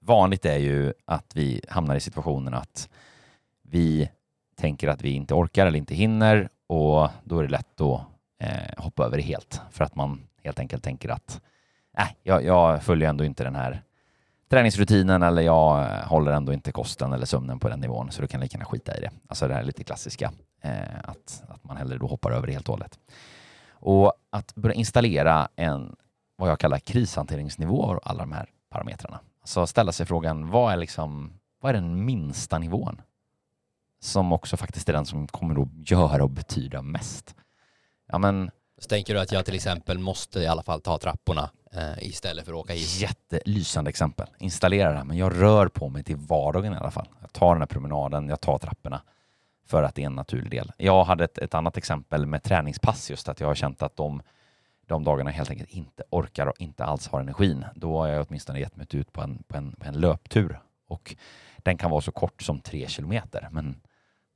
[0.04, 2.88] vanligt är ju att vi hamnar i situationen att
[3.62, 4.10] vi
[4.58, 8.00] tänker att vi inte orkar eller inte hinner och då är det lätt att
[8.40, 11.40] eh, hoppa över det helt för att man helt enkelt tänker att
[11.98, 13.82] äh, jag, jag följer ändå inte den här
[14.50, 18.28] träningsrutinen eller jag eh, håller ändå inte kosten eller sömnen på den nivån så du
[18.28, 19.10] kan lika gärna skita i det.
[19.28, 22.68] Alltså det här lite klassiska, eh, att, att man hellre då hoppar över det helt
[22.68, 22.98] och hållet.
[23.70, 25.96] Och att börja installera en,
[26.36, 29.20] vad jag kallar krishanteringsnivå av alla de här parametrarna.
[29.44, 33.00] Så ställa sig frågan, vad är, liksom, vad är den minsta nivån?
[34.00, 37.34] Som också faktiskt är den som kommer att göra och betyda mest.
[38.08, 41.50] Ja, men, så tänker du att jag till exempel måste i alla fall ta trapporna
[41.72, 43.00] eh, istället för att åka hit?
[43.00, 44.26] Jättelysande exempel.
[44.38, 47.08] Installera det, men jag rör på mig till vardagen i alla fall.
[47.20, 49.02] Jag tar den här promenaden, jag tar trapporna
[49.66, 50.72] för att det är en naturlig del.
[50.76, 54.22] Jag hade ett, ett annat exempel med träningspass, just att jag har känt att de
[54.88, 58.60] de dagarna helt enkelt inte orkar och inte alls har energin, då har jag åtminstone
[58.60, 60.60] gett mig ut på en, på en, på en löptur.
[60.88, 61.16] Och
[61.56, 63.80] den kan vara så kort som tre kilometer, men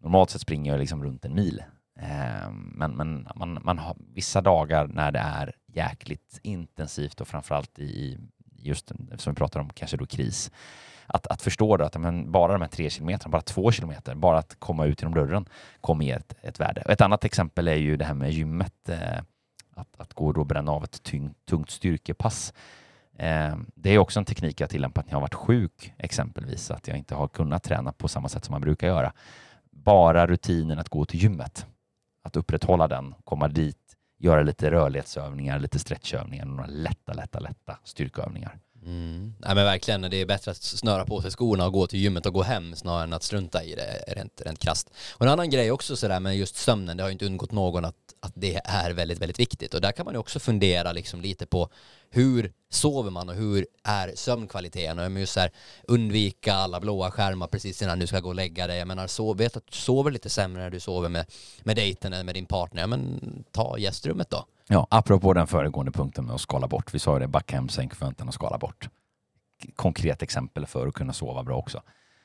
[0.03, 1.63] normalt sett springer jag liksom runt en mil.
[2.01, 7.79] Ehm, men, men man, man har vissa dagar när det är jäkligt intensivt och framförallt
[7.79, 8.19] i
[8.57, 10.51] just som vi pratar om, kanske då kris.
[11.07, 14.39] Att, att förstå då att men bara de här tre kilometerna, bara två kilometer, bara
[14.39, 15.47] att komma ut genom dörren
[15.81, 16.81] kommer ge ett, ett värde.
[16.81, 18.89] ett annat exempel är ju det här med gymmet.
[18.89, 19.19] Eh,
[19.75, 22.53] att, att gå och bränna av ett tyng, tungt styrkepass.
[23.19, 26.89] Ehm, det är också en teknik jag tillämpat när jag har varit sjuk, exempelvis, att
[26.89, 29.13] jag inte har kunnat träna på samma sätt som man brukar göra.
[29.85, 31.67] Bara rutinen att gå till gymmet,
[32.23, 38.59] att upprätthålla den, komma dit, göra lite rörlighetsövningar, lite stretchövningar, några lätta, lätta, lätta styrkeövningar.
[38.87, 39.35] Mm.
[39.39, 42.27] Nej men verkligen, det är bättre att snöra på sig skorna och gå till gymmet
[42.27, 44.91] och gå hem snarare än att strunta i det rent, rent krasst.
[45.15, 47.85] Och en annan grej också sådär med just sömnen, det har ju inte undgått någon
[47.85, 49.75] att, att det är väldigt, väldigt viktigt.
[49.75, 51.69] Och där kan man ju också fundera liksom lite på
[52.11, 54.99] hur sover man och hur är sömnkvaliteten?
[54.99, 55.51] Och just här,
[55.89, 58.79] undvika alla blåa skärmar precis innan du ska gå och lägga dig.
[58.79, 61.27] Jag menar, sov, vet att du sover lite sämre när du sover med,
[61.63, 63.21] med dejten eller med din partner, Ja men
[63.53, 64.47] ta gästrummet då.
[64.73, 66.95] Ja, apropå den föregående punkten med att skala bort.
[66.95, 68.89] Vi sa ju det, backa hem sänk förväntan och skala bort.
[69.77, 71.83] Konkret exempel för att kunna sova bra också.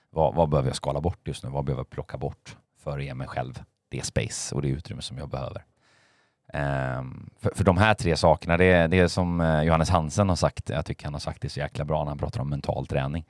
[0.09, 1.49] Vad, vad behöver jag skala bort just nu?
[1.49, 5.01] Vad behöver jag plocka bort för att ge mig själv det space och det utrymme
[5.01, 5.65] som jag behöver?
[6.99, 10.35] Um, för, för de här tre sakerna, det, det är som eh, Johannes Hansen har
[10.35, 12.87] sagt, jag tycker han har sagt det så jäkla bra när han pratar om mental
[12.87, 13.25] träning.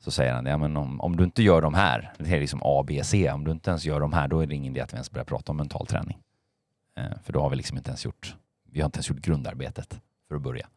[0.00, 2.60] Så säger han, ja, men om, om du inte gör de här, det är liksom
[2.62, 4.80] A, B, C, om du inte ens gör de här, då är det ingen idé
[4.80, 6.18] att vi ens börjar prata om mental träning.
[6.98, 8.34] Eh, för då har vi liksom inte ens gjort,
[8.72, 10.68] vi har inte ens gjort grundarbetet för att börja.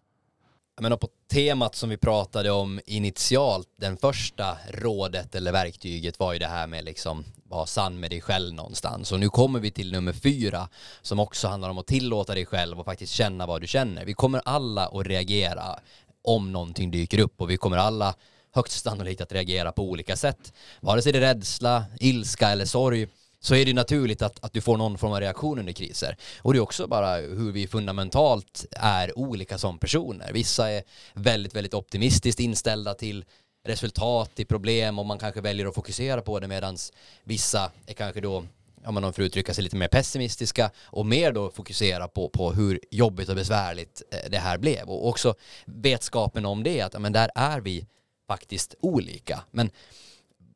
[0.81, 6.39] Men på temat som vi pratade om initialt, den första rådet eller verktyget var ju
[6.39, 9.11] det här med liksom vara sann med dig själv någonstans.
[9.11, 10.69] Och nu kommer vi till nummer fyra
[11.01, 14.05] som också handlar om att tillåta dig själv och faktiskt känna vad du känner.
[14.05, 15.79] Vi kommer alla att reagera
[16.23, 18.15] om någonting dyker upp och vi kommer alla
[18.51, 20.53] högst sannolikt att reagera på olika sätt.
[20.79, 23.07] Vare sig det är rädsla, ilska eller sorg
[23.43, 26.17] så är det naturligt att, att du får någon form av reaktion under kriser.
[26.41, 30.33] Och det är också bara hur vi fundamentalt är olika som personer.
[30.33, 33.25] Vissa är väldigt, väldigt optimistiskt inställda till
[33.67, 36.77] resultat, till problem och man kanske väljer att fokusera på det medan
[37.23, 38.45] vissa är kanske då
[38.85, 42.79] om man får uttrycka sig lite mer pessimistiska och mer då fokusera på, på hur
[42.91, 47.31] jobbigt och besvärligt eh, det här blev och också vetskapen om det att men där
[47.35, 47.85] är vi
[48.27, 49.71] faktiskt olika men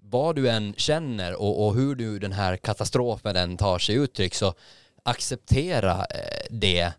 [0.09, 4.35] vad du än känner och, och hur du den här katastrofen den tar sig uttryck
[4.35, 4.53] så
[5.03, 6.93] acceptera eh, det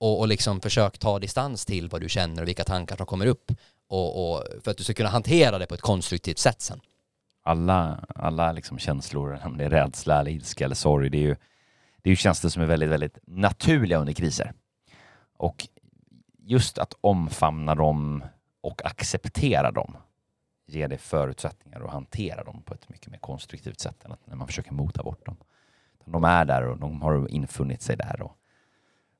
[0.00, 3.26] och, och liksom försök ta distans till vad du känner och vilka tankar som kommer
[3.26, 3.52] upp
[3.88, 6.80] och, och för att du ska kunna hantera det på ett konstruktivt sätt sen.
[7.44, 11.36] Alla, alla liksom känslor, om det är rädsla, eller ilska eller sorg, det är ju,
[12.02, 14.52] det är ju känslor som är väldigt, väldigt naturliga under kriser.
[15.36, 15.68] Och
[16.38, 18.24] just att omfamna dem
[18.60, 19.96] och acceptera dem
[20.66, 24.36] ger dig förutsättningar att hantera dem på ett mycket mer konstruktivt sätt än att när
[24.36, 25.36] man försöker mota bort dem.
[26.04, 28.36] De är där och de har infunnit sig där och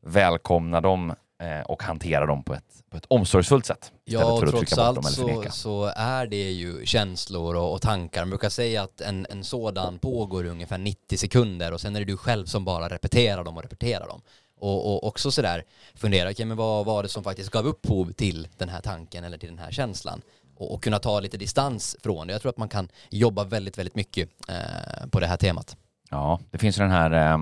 [0.01, 3.93] välkomna dem eh, och hantera dem på ett, på ett omsorgsfullt sätt.
[4.05, 8.23] Ja, och trots allt så, så, är det ju känslor och, och, tankar.
[8.23, 12.07] Man brukar säga att en, en sådan pågår ungefär 90 sekunder och sen är det
[12.07, 14.21] du själv som bara repeterar dem och repeterar dem.
[14.57, 18.49] Och, och också sådär fundera, okay, men vad var det som faktiskt gav upphov till
[18.59, 20.23] den här tanken eller till den här känslan?
[20.57, 22.33] Och, och kunna ta lite distans från det.
[22.33, 25.77] Jag tror att man kan jobba väldigt, väldigt mycket eh, på det här temat.
[26.11, 27.39] Ja, det finns ju den här eh,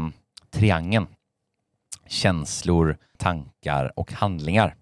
[0.51, 1.07] triangeln.
[2.07, 4.77] Känslor, tankar och handlingar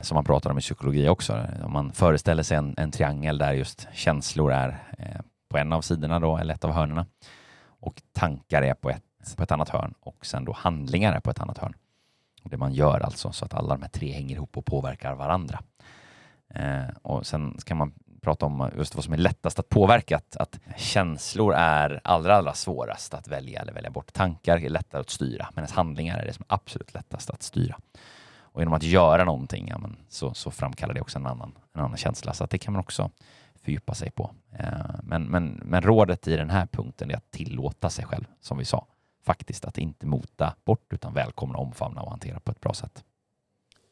[0.00, 1.46] som man pratar om i psykologi också.
[1.64, 5.82] Om man föreställer sig en, en triangel där just känslor är eh, på en av
[5.82, 7.06] sidorna då, eller ett av hörnerna
[7.84, 11.30] och tankar är på ett, på ett annat hörn och sen då handlingar är på
[11.30, 11.74] ett annat hörn.
[12.44, 15.14] Och det man gör alltså så att alla de här tre hänger ihop och påverkar
[15.14, 15.62] varandra.
[16.54, 20.16] Eh, och sen kan man prata om just vad som är lättast att påverka.
[20.16, 24.12] Att, att känslor är allra, allra svårast att välja eller välja bort.
[24.12, 27.78] Tankar är lättare att styra, medan handlingar är det som är absolut lättast att styra.
[28.54, 31.80] Och genom att göra någonting ja, men så, så framkallar det också en annan, en
[31.80, 32.34] annan känsla.
[32.34, 33.10] Så att det kan man också
[33.64, 34.30] fördjupa sig på.
[34.52, 34.68] Eh,
[35.02, 38.64] men, men, men rådet i den här punkten är att tillåta sig själv, som vi
[38.64, 38.86] sa.
[39.24, 43.04] Faktiskt att inte mota bort utan välkomna, omfamna och hantera på ett bra sätt.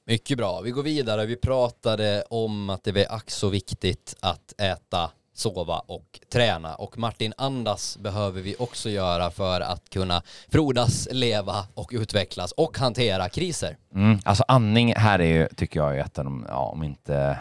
[0.07, 0.61] Mycket bra.
[0.61, 1.27] Vi går vidare.
[1.27, 6.75] Vi pratade om att det är ack så viktigt att äta, sova och träna.
[6.75, 12.79] Och Martin, andas behöver vi också göra för att kunna frodas, leva och utvecklas och
[12.79, 13.77] hantera kriser.
[13.95, 17.39] Mm, alltså andning här är ju, tycker jag, ett av de, ja, om inte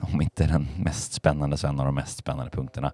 [0.00, 2.92] om inte den mest spännande så en av de mest spännande punkterna.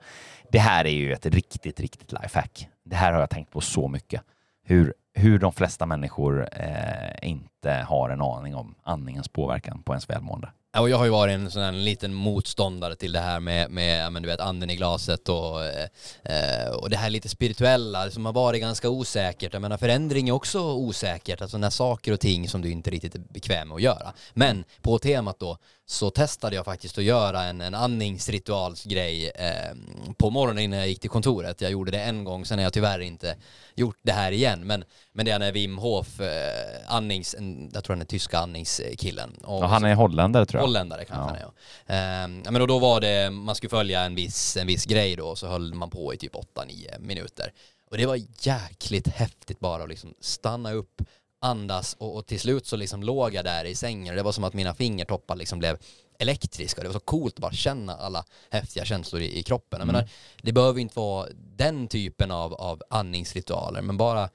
[0.53, 2.69] Det här är ju ett riktigt, riktigt lifehack.
[2.85, 4.23] Det här har jag tänkt på så mycket.
[4.65, 10.11] Hur hur de flesta människor eh, inte har en aning om andningens påverkan på ens
[10.11, 10.49] välmående.
[10.73, 13.71] Ja, och jag har ju varit en sån här liten motståndare till det här med,
[13.71, 15.89] med men du vet, anden i glaset och, eh,
[16.23, 19.53] eh, och det här lite spirituella som har varit ganska osäkert.
[19.53, 23.15] Jag menar förändring är också osäkert, alltså när saker och ting som du inte riktigt
[23.15, 24.13] är bekväm med att göra.
[24.33, 29.77] Men på temat då så testade jag faktiskt att göra en, en andningsritualsgrej eh,
[30.17, 31.61] på morgonen innan jag gick till kontoret.
[31.61, 33.37] Jag gjorde det en gång, sen har jag tyvärr inte
[33.75, 34.67] gjort det här igen.
[34.67, 37.37] Men, men det är när Wim Hof, eh, andnings,
[37.73, 39.35] jag tror han är tyska andningskillen.
[39.45, 40.67] Och ja, han är holländare tror jag.
[40.67, 41.27] Holländare kanske ja.
[41.27, 41.43] han är
[41.87, 42.45] ja.
[42.47, 45.47] Eh, men då var det, man skulle följa en viss, en viss grej då, så
[45.47, 47.53] höll man på i typ 8-9 minuter.
[47.91, 51.03] Och det var jäkligt häftigt bara att liksom stanna upp,
[51.45, 54.17] andas och, och, till slut så liksom låg jag där i sängen.
[54.17, 55.79] Det var som att mina fingertoppar liksom blev
[56.19, 56.81] elektriska.
[56.83, 59.81] Det var så coolt att bara känna alla häftiga känslor i, i kroppen.
[59.81, 59.89] Mm.
[59.89, 60.11] Jag menar,
[60.43, 64.31] det behöver inte vara den typen av, av andningsritualer, men bara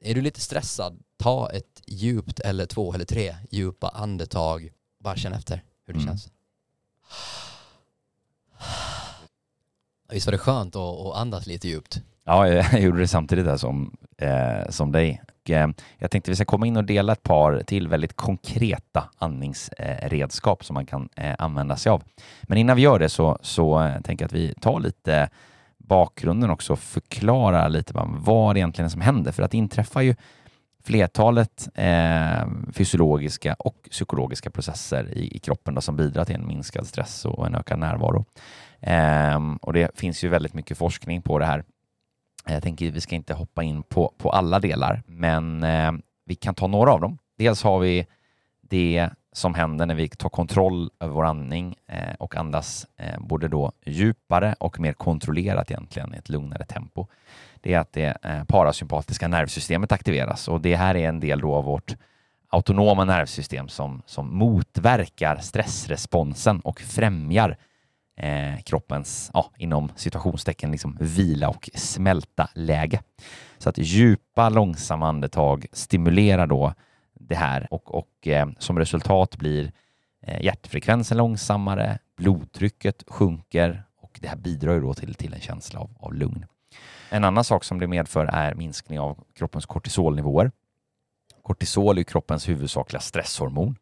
[0.00, 4.72] är du lite stressad, ta ett djupt eller två eller tre djupa andetag.
[4.98, 6.08] Bara känn efter hur det mm.
[6.08, 6.28] känns.
[10.10, 12.00] Visst var det skönt att, att andas lite djupt?
[12.24, 15.22] Ja, jag gjorde det samtidigt där som, eh, som dig.
[15.48, 20.64] Eh, jag tänkte vi ska komma in och dela ett par till väldigt konkreta andningsredskap
[20.64, 22.02] som man kan eh, använda sig av.
[22.42, 25.28] Men innan vi gör det så, så eh, tänker jag att vi tar lite
[25.78, 29.32] bakgrunden också och förklarar lite vad det egentligen är som händer.
[29.32, 30.14] För att det inträffar ju
[30.84, 36.86] flertalet eh, fysiologiska och psykologiska processer i, i kroppen då, som bidrar till en minskad
[36.86, 38.24] stress och en ökad närvaro.
[38.80, 41.64] Eh, och det finns ju väldigt mycket forskning på det här.
[42.46, 45.92] Jag tänker att vi ska inte hoppa in på, på alla delar, men eh,
[46.24, 47.18] vi kan ta några av dem.
[47.38, 48.06] Dels har vi
[48.60, 53.48] det som händer när vi tar kontroll över vår andning eh, och andas eh, både
[53.48, 57.06] då djupare och mer kontrollerat egentligen i ett lugnare tempo.
[57.60, 61.54] Det är att det eh, parasympatiska nervsystemet aktiveras och det här är en del då
[61.54, 61.96] av vårt
[62.48, 67.56] autonoma nervsystem som, som motverkar stressresponsen och främjar
[68.22, 73.02] eh, kroppens, ja, inom situationstecken, liksom vila och smälta läge.
[73.58, 76.74] Så att djupa, långsamma andetag stimulerar då
[77.14, 79.72] det här och, och eh, som resultat blir
[80.22, 85.80] eh, hjärtfrekvensen långsammare, blodtrycket sjunker och det här bidrar ju då till, till en känsla
[85.80, 86.46] av, av lugn.
[87.10, 90.50] En annan sak som det medför är minskning av kroppens kortisolnivåer.
[91.42, 93.76] Kortisol är kroppens huvudsakliga stresshormon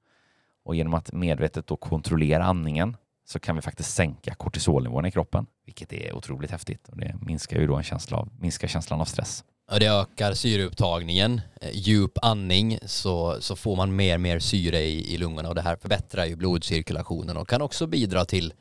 [0.65, 2.97] och genom att medvetet då kontrollera andningen
[3.31, 7.61] så kan vi faktiskt sänka kortisolnivån i kroppen, vilket är otroligt häftigt och det minskar
[7.61, 9.45] ju då en känsla av, minskar känslan av stress.
[9.71, 14.81] Ja, det ökar syreupptagningen, eh, djup andning så, så får man mer och mer syre
[14.81, 18.53] i, i lungorna och det här förbättrar ju blodcirkulationen och kan också bidra till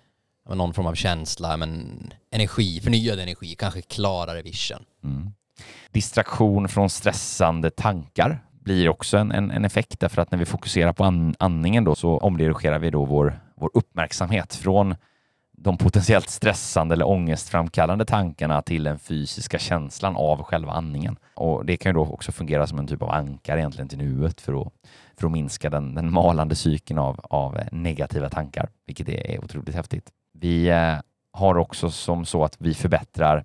[0.49, 1.99] någon form av känsla, men
[2.31, 4.83] energi, förnyad energi, kanske klarare vision.
[5.03, 5.31] Mm.
[5.91, 10.93] Distraktion från stressande tankar blir också en, en, en, effekt därför att när vi fokuserar
[10.93, 14.95] på an, andningen då så omdirigerar vi då vår, vår uppmärksamhet från
[15.51, 21.17] de potentiellt stressande eller ångestframkallande tankarna till den fysiska känslan av själva andningen.
[21.35, 24.41] Och det kan ju då också fungera som en typ av ankare egentligen till nuet
[24.41, 24.73] för att,
[25.19, 29.75] för att minska den, den malande cykeln av, av eh, negativa tankar, vilket är otroligt
[29.75, 30.09] häftigt.
[30.33, 30.95] Vi eh,
[31.33, 33.43] har också som så att vi förbättrar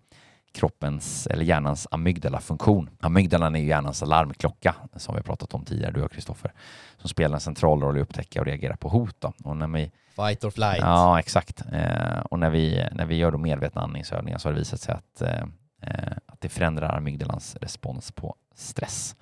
[0.52, 2.90] kroppens eller hjärnans amygdala-funktion.
[3.00, 6.52] Amygdalan är ju hjärnans alarmklocka som vi har pratat om tidigare, du och Kristoffer,
[6.98, 9.16] som spelar en central roll i att upptäcka och reagera på hot.
[9.20, 9.32] Då.
[9.44, 10.78] Och när vi, Fight or flight.
[10.80, 11.62] Ja, exakt.
[11.72, 14.94] Eh, och när vi, när vi gör då medvetna andningsövningar så har det visat sig
[14.94, 15.42] att, eh,
[15.82, 19.16] eh att det förändrar amygdalans respons på stress.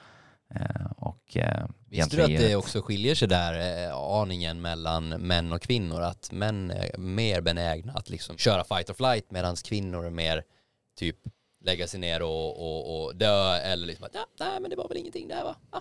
[0.54, 5.52] Eh, och, eh, Visste du att det också skiljer sig där eh, aningen mellan män
[5.52, 6.00] och kvinnor?
[6.00, 10.42] Att män är mer benägna att liksom köra fight or flight medan kvinnor är mer
[10.98, 11.16] typ
[11.64, 14.88] lägga sig ner och, och, och dö eller liksom att ja, nej men det var
[14.88, 15.56] väl ingenting där va?
[15.70, 15.80] Ah,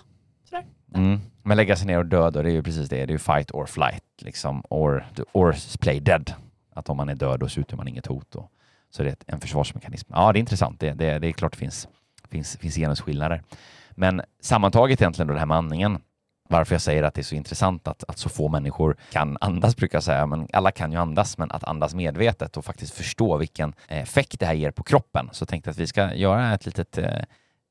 [0.49, 0.65] sådär.
[0.95, 1.19] Mm.
[1.43, 2.95] Men lägga sig ner och dö då, det är ju precis det.
[2.95, 4.63] Det är ju fight or flight liksom.
[4.69, 6.33] Or, or play dead.
[6.73, 8.31] Att om man är död då så utgör man inget hot.
[8.31, 8.49] Då.
[8.89, 10.13] så det är en försvarsmekanism.
[10.13, 10.79] Ja, det är intressant.
[10.79, 11.87] Det, det, det är klart det finns,
[12.29, 13.43] finns, finns genusskillnader.
[13.91, 16.01] Men sammantaget egentligen då det här med andningen
[16.49, 19.75] varför jag säger att det är så intressant att, att så få människor kan andas,
[19.75, 20.25] brukar jag säga.
[20.25, 24.45] Men alla kan ju andas, men att andas medvetet och faktiskt förstå vilken effekt det
[24.45, 25.29] här ger på kroppen.
[25.31, 27.21] Så jag tänkte att vi ska göra ett litet eh,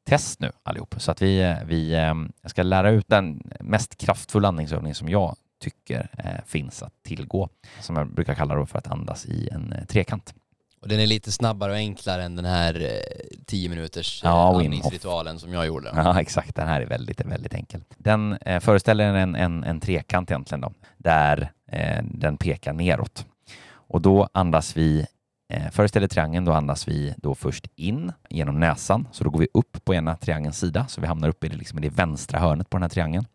[0.07, 0.95] test nu allihop.
[0.99, 5.09] Så att vi, eh, vi eh, jag ska lära ut den mest kraftfulla andningsövning som
[5.09, 7.49] jag tycker eh, finns att tillgå.
[7.81, 10.35] Som jag brukar kalla då för att andas i en eh, trekant.
[10.81, 14.57] Och den är lite snabbare och enklare än den här eh, 10 minuters eh, ja,
[14.57, 15.93] andningsritualen som jag gjorde.
[15.97, 16.55] Ja, exakt.
[16.57, 17.81] Den här är väldigt, väldigt enkel.
[17.97, 23.27] Den eh, föreställer en, en, en trekant egentligen då, där eh, den pekar neråt.
[23.71, 25.07] Och då andas vi,
[25.53, 29.09] eh, föreställer triangeln, då andas vi då först in genom näsan.
[29.13, 31.57] Så då går vi upp på ena triangelns sida, så vi hamnar uppe i det,
[31.57, 33.27] liksom i det vänstra hörnet på den här triangeln.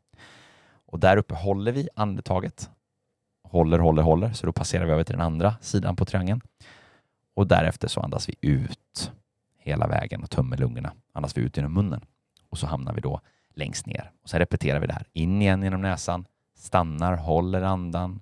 [0.88, 2.69] Och där uppe håller vi andetaget.
[3.49, 6.41] Håller, håller, håller, så då passerar vi över till den andra sidan på triangeln
[7.33, 9.11] och därefter så andas vi ut
[9.57, 10.93] hela vägen och tömmer lungorna.
[11.13, 12.05] Andas vi ut genom munnen
[12.49, 13.21] och så hamnar vi då
[13.55, 14.11] längst ner.
[14.23, 15.07] Och sen repeterar vi det här.
[15.13, 18.21] In igen genom näsan, stannar, håller andan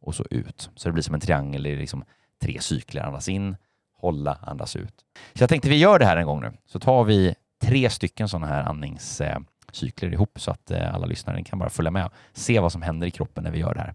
[0.00, 0.70] och så ut.
[0.76, 2.04] Så det blir som en triangel i liksom
[2.42, 3.02] tre cykler.
[3.02, 3.56] Andas in,
[3.92, 5.04] hålla, andas ut.
[5.34, 6.52] Så jag tänkte vi gör det här en gång nu.
[6.66, 11.58] Så tar vi tre stycken sådana här andningscykler ihop så att eh, alla lyssnare kan
[11.58, 13.94] bara följa med och se vad som händer i kroppen när vi gör det här.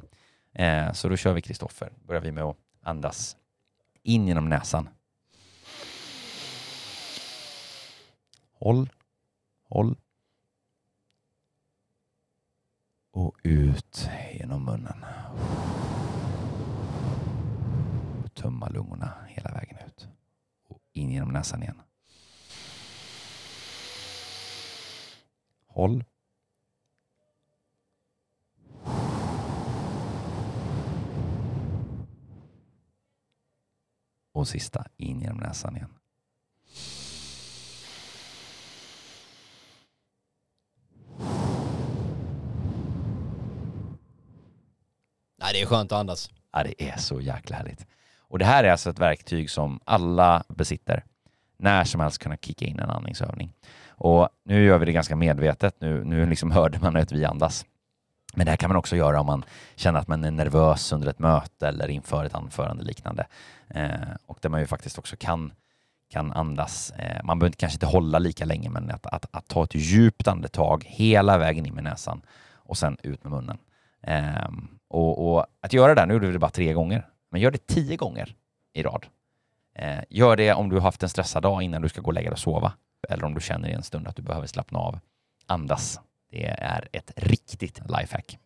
[0.54, 1.90] Eh, så då kör vi Kristoffer.
[2.08, 3.38] Börjar vi med att andas
[4.06, 4.90] in genom näsan.
[8.54, 8.90] Håll,
[9.70, 9.98] håll.
[13.12, 15.06] Och ut genom munnen.
[18.34, 20.08] Tömma lungorna hela vägen ut.
[20.68, 21.82] Och in genom näsan igen.
[25.68, 26.04] Håll.
[34.36, 35.90] Och sista in genom näsan igen.
[45.38, 46.30] Nej, det är skönt att andas.
[46.52, 47.86] Ja, det är så jäkla härligt.
[48.20, 51.04] Och det här är alltså ett verktyg som alla besitter.
[51.58, 53.54] När som helst kunna kicka in en andningsövning.
[53.88, 55.76] Och nu gör vi det ganska medvetet.
[55.80, 57.66] Nu, nu liksom hörde man att vi andas.
[58.36, 59.46] Men det här kan man också göra om man
[59.76, 63.28] känner att man är nervös under ett möte eller inför ett anförande liknande.
[63.68, 63.92] Eh,
[64.26, 65.54] och där man ju faktiskt också kan,
[66.10, 66.92] kan andas.
[66.92, 70.28] Eh, man behöver kanske inte hålla lika länge, men att, att, att, ta ett djupt
[70.28, 72.22] andetag hela vägen in med näsan
[72.54, 73.58] och sen ut med munnen.
[74.02, 74.50] Eh,
[74.88, 77.68] och, och, att göra det, nu gjorde vi det bara tre gånger, men gör det
[77.68, 78.36] tio gånger
[78.74, 79.06] i rad.
[79.76, 82.14] Eh, gör det om du har haft en stressad dag innan du ska gå och
[82.14, 82.74] lägga dig och sova,
[83.10, 85.00] eller om du känner i en stund att du behöver slappna av.
[85.46, 86.00] Andas
[86.32, 88.38] det är ett riktigt lifehack.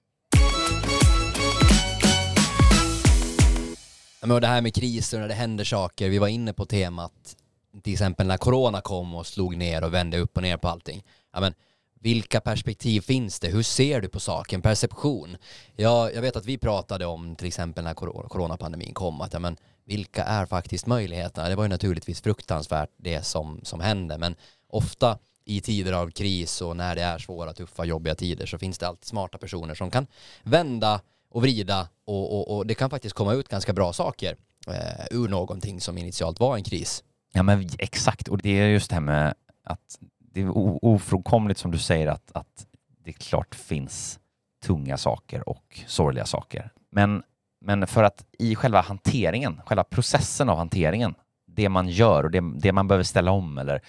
[4.22, 7.36] Det här med kriser när det händer saker, vi var inne på temat
[7.84, 11.04] till exempel när corona kom och slog ner och vände upp och ner på allting.
[11.34, 11.54] Ja, men,
[12.02, 13.48] vilka perspektiv finns det?
[13.48, 14.62] Hur ser du på saken?
[14.62, 15.38] Perception?
[15.76, 17.94] Ja, jag vet att vi pratade om till exempel när
[18.28, 21.50] coronapandemin kom att ja, men, vilka är faktiskt möjligheterna?
[21.50, 24.36] Det var ju naturligtvis fruktansvärt det som, som hände men
[24.70, 25.18] ofta
[25.50, 28.88] i tider av kris och när det är svåra, tuffa, jobbiga tider så finns det
[28.88, 30.08] alltid smarta personer som kan
[30.44, 34.36] vända och vrida och, och, och det kan faktiskt komma ut ganska bra saker
[34.68, 37.04] eh, ur någonting som initialt var en kris.
[37.34, 39.34] Ja men exakt, och det är just det här med
[39.64, 40.00] att
[40.34, 40.52] det är
[40.86, 42.68] ofrånkomligt som du säger att, att
[43.04, 44.20] det klart finns
[44.64, 46.72] tunga saker och sorgliga saker.
[46.92, 47.24] Men,
[47.62, 51.16] men för att i själva hanteringen, själva processen av hanteringen,
[51.48, 53.82] det man gör och det, det man behöver ställa om eller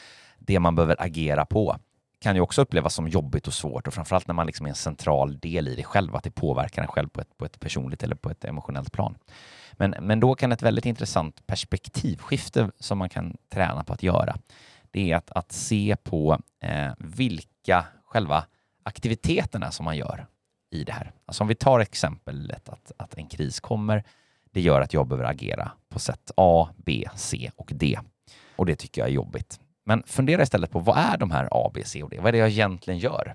[0.51, 1.77] det man behöver agera på
[2.21, 4.77] kan ju också upplevas som jobbigt och svårt och framförallt när man liksom är en
[4.77, 8.03] central del i det själv, att det påverkar en själv på ett, på ett personligt
[8.03, 9.15] eller på ett emotionellt plan.
[9.73, 14.37] Men, men då kan ett väldigt intressant perspektivskifte som man kan träna på att göra,
[14.91, 18.45] det är att, att se på eh, vilka själva
[18.83, 20.27] aktiviteterna som man gör
[20.71, 21.13] i det här.
[21.27, 24.05] Alltså om vi tar exemplet att, att en kris kommer,
[24.51, 27.99] det gör att jag behöver agera på sätt A, B, C och D.
[28.57, 29.61] Och det tycker jag är jobbigt.
[29.91, 32.16] Men fundera istället på vad är de här A, B, C och D?
[32.18, 33.34] Vad är det jag egentligen gör?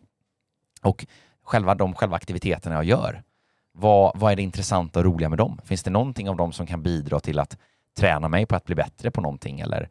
[0.81, 1.05] Och
[1.43, 3.23] själva de själva aktiviteterna jag gör,
[3.71, 5.59] vad, vad är det intressanta och roliga med dem?
[5.65, 7.57] Finns det någonting av dem som kan bidra till att
[7.97, 9.89] träna mig på att bli bättre på någonting eller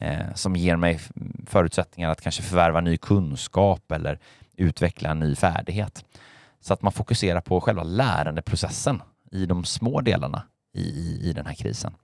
[0.00, 1.00] eh, som ger mig
[1.46, 4.18] förutsättningar att kanske förvärva ny kunskap eller
[4.56, 6.04] utveckla en ny färdighet?
[6.60, 10.42] Så att man fokuserar på själva lärandeprocessen i de små delarna
[10.72, 11.94] i, i, i den här krisen.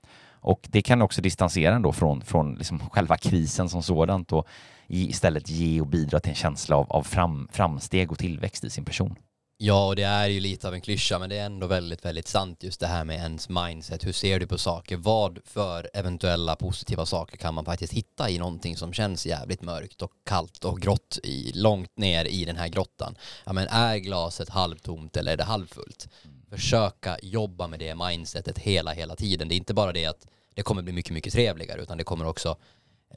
[0.43, 4.47] Och det kan också distansera en då från, från liksom själva krisen som sådant och
[4.89, 8.85] istället ge och bidra till en känsla av, av fram, framsteg och tillväxt i sin
[8.85, 9.17] person.
[9.65, 12.29] Ja, och det är ju lite av en klyscha, men det är ändå väldigt, väldigt
[12.29, 14.07] sant just det här med ens mindset.
[14.07, 14.97] Hur ser du på saker?
[14.97, 20.03] Vad för eventuella positiva saker kan man faktiskt hitta i någonting som känns jävligt mörkt
[20.03, 23.15] och kallt och grått i, långt ner i den här grottan?
[23.45, 26.09] Ja, men är glaset halvtomt eller är det halvfullt?
[26.53, 29.49] Försöka jobba med det mindsetet hela, hela tiden.
[29.49, 32.27] Det är inte bara det att det kommer bli mycket, mycket trevligare, utan det kommer
[32.27, 32.57] också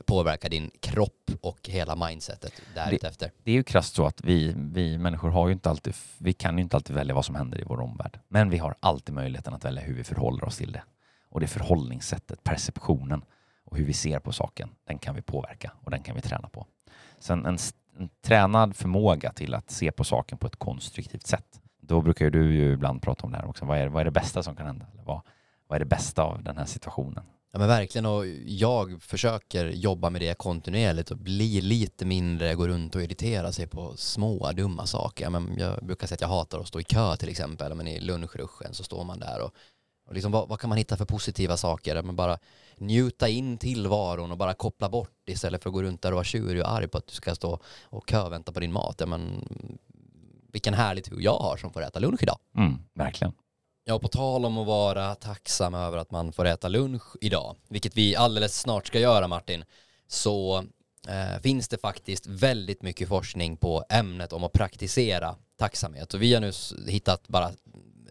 [0.05, 3.25] påverka din kropp och hela mindsetet därefter.
[3.27, 6.33] Det, det är ju krasst så att vi, vi människor har ju inte alltid, vi
[6.33, 8.19] kan ju inte alltid välja vad som händer i vår omvärld.
[8.27, 10.83] Men vi har alltid möjligheten att välja hur vi förhåller oss till det.
[11.29, 13.25] Och det förhållningssättet, perceptionen
[13.65, 16.49] och hur vi ser på saken, den kan vi påverka och den kan vi träna
[16.49, 16.65] på.
[17.19, 17.57] Sen en,
[17.97, 21.61] en tränad förmåga till att se på saken på ett konstruktivt sätt.
[21.88, 23.65] Då brukar du ju ibland prata om det här också.
[23.65, 24.86] Vad är, vad är det bästa som kan hända?
[24.93, 25.21] Eller vad,
[25.67, 27.23] vad är det bästa av den här situationen?
[27.55, 32.67] Ja men verkligen och jag försöker jobba med det kontinuerligt och bli lite mindre, gå
[32.67, 35.29] runt och irritera sig på små dumma saker.
[35.29, 37.99] Men jag brukar säga att jag hatar att stå i kö till exempel, men i
[37.99, 39.51] lunchruschen så står man där och,
[40.07, 42.01] och liksom, vad, vad, kan man hitta för positiva saker?
[42.01, 42.38] Men bara
[42.77, 46.23] njuta in tillvaron och bara koppla bort istället för att gå runt där och vara
[46.23, 48.95] tjurig och arg på att du ska stå och kövänta på din mat.
[48.99, 49.47] Ja, men,
[50.56, 52.38] vilken härlig tur jag har som får äta lunch idag.
[52.58, 53.34] Mm, verkligen.
[53.86, 57.97] Ja, på tal om att vara tacksam över att man får äta lunch idag, vilket
[57.97, 59.64] vi alldeles snart ska göra Martin,
[60.08, 60.58] så
[61.08, 66.14] eh, finns det faktiskt väldigt mycket forskning på ämnet om att praktisera tacksamhet.
[66.14, 66.51] Och vi har nu
[66.88, 67.51] hittat bara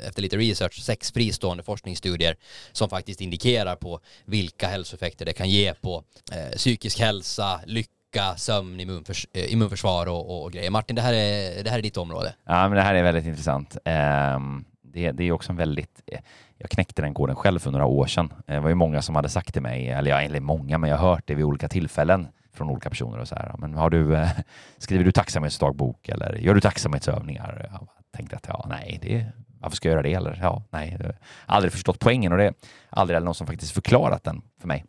[0.03, 2.37] efter lite research sex fristående forskningsstudier
[2.73, 7.91] som faktiskt indikerar på vilka hälsoeffekter det kan ge på eh, psykisk hälsa, lycka,
[8.37, 10.71] sömn, immunförs eh, immunförsvar och, och, grejer.
[10.71, 12.35] Martin, det här, är, det här är ditt område.
[12.47, 13.77] Ja, men det här är väldigt intressant.
[13.85, 16.03] Um det, det är också en väldigt...
[16.07, 16.21] Eh,
[16.59, 18.33] jag knäckte den koden själv för några år sedan.
[18.47, 20.91] Eh, det var ju många som hade sagt till mig, eller, jag eller många, men
[20.91, 23.55] jag har hört det vid olika tillfällen från olika personer och så här.
[23.59, 24.29] Men har du, eh,
[24.79, 27.69] skriver du tacksamhetsdagbok eller gör du tacksamhetsövningar?
[27.73, 29.27] Jag tänkte att ja, nej, det,
[29.61, 30.15] varför ska jag göra det?
[30.15, 30.99] Eller ja, nej,
[31.47, 32.55] aldrig förstått poängen och det är
[32.91, 34.85] aldrig någon som faktiskt förklarat den för mig.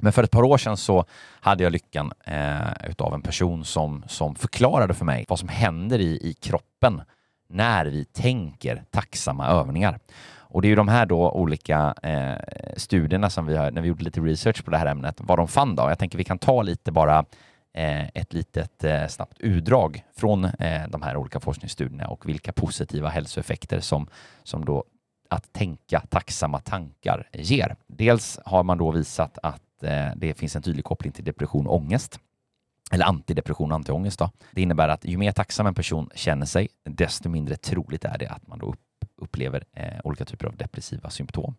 [0.00, 1.04] Men för ett par år sedan så
[1.40, 5.98] hade jag lyckan eh, utav en person som, som förklarade för mig vad som händer
[5.98, 7.02] i, i kroppen
[7.48, 9.98] när vi tänker tacksamma övningar.
[10.54, 12.34] Och det är ju de här då olika eh,
[12.76, 15.48] studierna som vi har, när vi gjorde lite research på det här ämnet, vad de
[15.48, 15.82] fann då.
[15.82, 17.24] Jag tänker vi kan ta lite bara
[17.74, 23.08] eh, ett litet eh, snabbt utdrag från eh, de här olika forskningsstudierna och vilka positiva
[23.08, 24.06] hälsoeffekter som,
[24.42, 24.84] som då
[25.30, 27.76] att tänka tacksamma tankar ger.
[27.86, 31.76] Dels har man då visat att eh, det finns en tydlig koppling till depression och
[31.76, 32.20] ångest
[32.92, 34.18] eller antidepression och antiångest.
[34.18, 34.30] Då.
[34.52, 38.28] Det innebär att ju mer tacksam en person känner sig, desto mindre troligt är det
[38.28, 38.74] att man då
[39.16, 41.54] upplever eh, olika typer av depressiva symptom.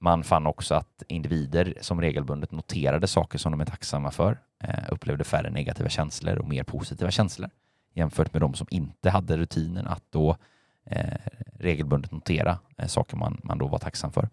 [0.00, 4.84] Man fann också att individer som regelbundet noterade saker som de är tacksamma för eh,
[4.88, 7.50] upplevde färre negativa känslor och mer positiva känslor
[7.94, 10.36] jämfört med de som inte hade rutinen att då
[10.84, 11.18] eh,
[11.58, 14.28] regelbundet notera eh, saker man, man då var tacksam för.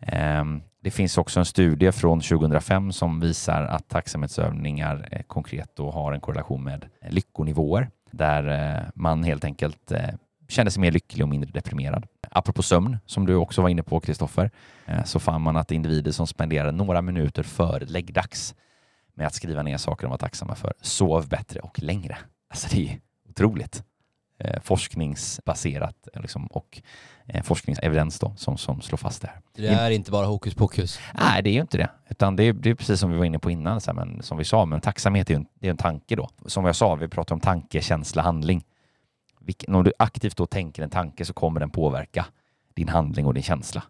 [0.00, 6.12] Ehm, det finns också en studie från 2005 som visar att tacksamhetsövningar konkret då har
[6.12, 10.14] en korrelation med lyckonivåer där eh, man helt enkelt eh,
[10.48, 12.06] känner sig mer lycklig och mindre deprimerad.
[12.30, 14.50] Apropå sömn, som du också var inne på Kristoffer,
[14.86, 18.54] eh, så fann man att individer som spenderade några minuter före läggdags
[19.14, 22.18] med att skriva ner saker de var tacksamma för sov bättre och längre.
[22.50, 23.82] Alltså det är otroligt.
[24.62, 26.82] forskningsbaserat liksom, och
[27.42, 29.40] forskningsevidens då, som, som slår fast det här.
[29.54, 31.00] Det är inte bara hokus pokus.
[31.14, 31.90] Nej, det är ju inte det.
[32.08, 34.22] Utan det är, det är precis som vi var inne på innan, så här, men
[34.22, 36.28] som vi sa, men tacksamhet är ju en, det är en tanke då.
[36.46, 38.64] Som jag sa, vi pratar om tanke, känsla, handling.
[39.40, 42.26] Vilken, om du aktivt då tänker en tanke så kommer den påverka
[42.74, 43.82] din handling och din känsla.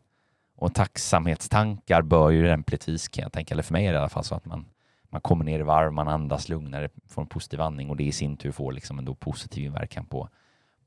[0.56, 4.08] Och tacksamhetstankar bör ju lämpligtvis, kan jag tänka, eller för mig är det i alla
[4.08, 4.64] fall så att man,
[5.10, 8.12] man kommer ner i varv, man andas lugnare, får en positiv andning och det i
[8.12, 10.28] sin tur får liksom en positiv inverkan på,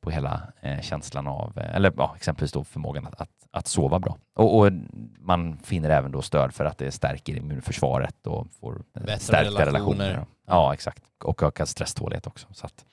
[0.02, 4.00] på hela eh, känslan av, eh, eller ja, exempelvis då förmågan att, att, att sova
[4.00, 4.18] bra.
[4.36, 4.72] Och, och,
[5.20, 10.06] man finner även då stöd för att det stärker immunförsvaret och får Bättre stärkta relationer.
[10.06, 10.26] relationer.
[10.48, 11.04] Ja, exakt.
[11.24, 12.48] Och ökad stresstålighet också.
[12.52, 12.86] Så att,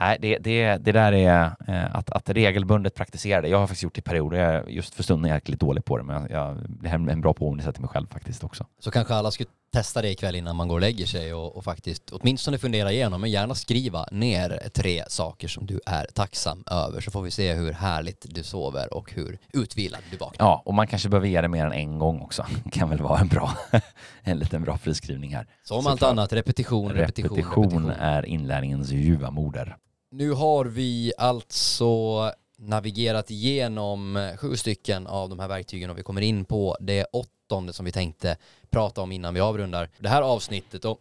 [0.00, 3.48] Nej, det, det, det där är eh, att, att regelbundet praktisera det.
[3.48, 4.38] Jag har faktiskt gjort det i perioder.
[4.38, 7.20] Jag, just för stunden är jag lite dålig på det, men jag, det är en
[7.20, 8.66] bra påminnelse till mig själv faktiskt också.
[8.78, 11.64] Så kanske alla skulle testa det ikväll innan man går och lägger sig och, och
[11.64, 17.00] faktiskt åtminstone fundera igenom, men gärna skriva ner tre saker som du är tacksam över
[17.00, 20.46] så får vi se hur härligt du sover och hur utvilad du vaknar.
[20.46, 22.46] Ja, och man kanske behöver ge det mer än en gång också.
[22.64, 23.52] Det kan väl vara en bra,
[24.22, 25.46] en liten bra friskrivning här.
[25.62, 27.90] Som allt annat, repetition, repetition, repetition, repetition.
[27.90, 29.76] är inlärningens ljuva moder.
[30.10, 32.32] Nu har vi alltså
[32.68, 37.04] navigerat igenom eh, sju stycken av de här verktygen och vi kommer in på det
[37.04, 38.36] åttonde som vi tänkte
[38.70, 40.84] prata om innan vi avrundar det här avsnittet.
[40.84, 40.98] Och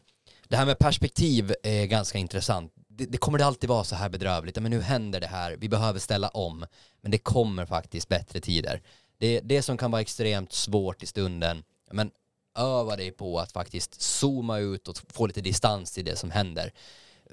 [0.48, 2.74] det här med perspektiv är ganska intressant.
[2.88, 4.60] Det, det kommer det alltid vara så här bedrövligt.
[4.60, 5.56] Men nu händer det här.
[5.60, 6.66] Vi behöver ställa om.
[7.02, 8.82] Men det kommer faktiskt bättre tider.
[9.18, 11.64] Det, det som kan vara extremt svårt i stunden.
[11.92, 12.12] Men
[12.58, 16.74] öva dig på att faktiskt zooma ut och få lite distans till det som händer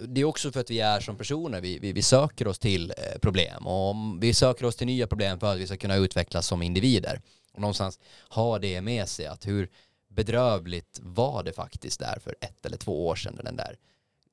[0.08, 2.90] det är också för att vi är som personer, vi, vi, vi söker oss till
[2.90, 6.46] eh, problem och vi söker oss till nya problem för att vi ska kunna utvecklas
[6.46, 7.20] som individer.
[7.52, 7.98] Och någonstans
[8.28, 9.68] ha det med sig att hur
[10.08, 13.76] bedrövligt var det faktiskt där för ett eller två år sedan när den där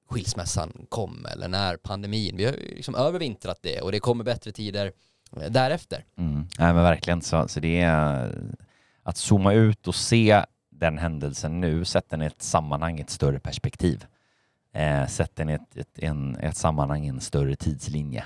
[0.10, 4.92] skilsmässan kom eller när pandemin, vi har liksom övervintrat det och det kommer bättre tider
[5.42, 6.06] eh, därefter.
[6.18, 6.48] Mm.
[6.60, 8.32] Nej men verkligen, så, så det är
[9.04, 13.40] att zooma ut och se den händelsen nu, sätta den i ett sammanhang, ett större
[13.40, 14.06] perspektiv
[14.74, 18.24] eh, sätt den i ett, ett, en, ett sammanhang i en större tidslinje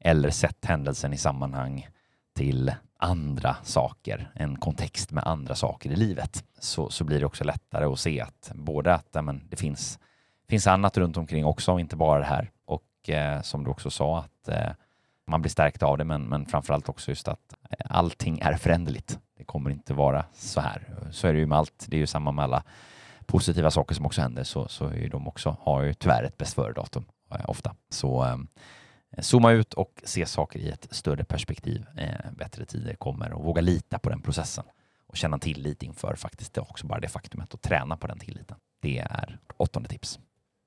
[0.00, 1.88] eller sätt händelsen i sammanhang
[2.34, 7.44] till andra saker, en kontext med andra saker i livet, så, så blir det också
[7.44, 9.98] lättare att se att både att ja, men, det finns,
[10.48, 12.50] finns annat runt omkring också, inte bara det här.
[12.64, 14.72] Och eh, som du också sa, att eh,
[15.26, 19.18] man blir stärkt av det, men, men framförallt också just att eh, allting är föränderligt.
[19.36, 20.94] Det kommer inte vara så här.
[21.10, 21.86] Så är det ju med allt.
[21.88, 22.62] Det är ju samma med alla
[23.28, 26.54] positiva saker som också händer så, så är de också, har ju tyvärr ett bäst
[26.54, 27.04] före-datum
[27.34, 27.74] eh, ofta.
[27.88, 28.36] Så eh,
[29.20, 31.86] zooma ut och se saker i ett större perspektiv.
[31.96, 34.64] Eh, bättre tider kommer och våga lita på den processen
[35.06, 38.56] och känna tillit inför faktiskt det också bara det faktumet och träna på den tilliten.
[38.80, 40.18] Det är åttonde tips.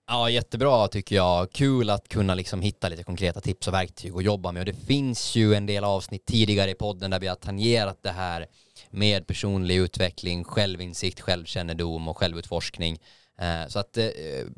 [0.07, 1.51] Ja, jättebra tycker jag.
[1.51, 4.59] Kul att kunna liksom hitta lite konkreta tips och verktyg att jobba med.
[4.59, 8.11] Och det finns ju en del avsnitt tidigare i podden där vi har tangerat det
[8.11, 8.45] här
[8.89, 12.99] med personlig utveckling, självinsikt, självkännedom och självutforskning.
[13.37, 14.05] Eh, så att eh,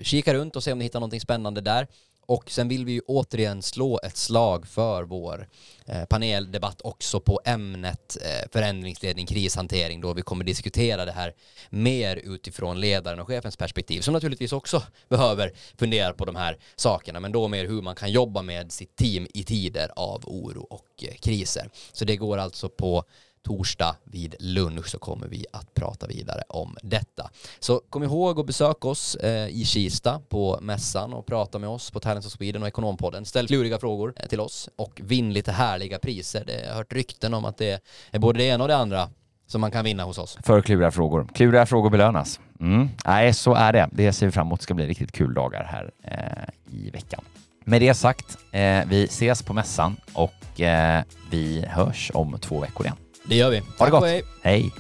[0.02, 1.88] kika runt och se om ni hittar någonting spännande där.
[2.26, 5.48] Och sen vill vi ju återigen slå ett slag för vår
[5.86, 11.34] eh, paneldebatt också på ämnet eh, förändringsledning, krishantering då vi kommer diskutera det här
[11.70, 17.20] mer utifrån ledaren och chefens perspektiv som naturligtvis också behöver fundera på de här sakerna
[17.20, 21.04] men då mer hur man kan jobba med sitt team i tider av oro och
[21.04, 21.70] eh, kriser.
[21.92, 23.04] Så det går alltså på
[23.44, 27.30] torsdag vid lunch så kommer vi att prata vidare om detta.
[27.60, 31.92] Så kom ihåg att besöka oss eh, i Kista på mässan och prata med oss
[31.92, 33.26] på Talents of Sweden och Ekonompodden.
[33.26, 36.44] Ställ kluriga frågor eh, till oss och vinn lite härliga priser.
[36.48, 39.10] Det har hört rykten om att det är både det ena och det andra
[39.48, 40.38] som man kan vinna hos oss.
[40.44, 41.28] För kluriga frågor.
[41.34, 42.40] Kluriga frågor belönas.
[42.60, 42.90] Mm.
[43.06, 43.90] Nej, så är det.
[43.92, 44.60] Det ser vi fram emot.
[44.60, 47.24] Det ska bli riktigt kul dagar här eh, i veckan.
[47.66, 52.86] Med det sagt, eh, vi ses på mässan och eh, vi hörs om två veckor
[52.86, 52.98] igen.
[53.24, 53.62] Det gör vi.
[53.78, 54.04] Ha det gott.
[54.42, 54.72] Hej.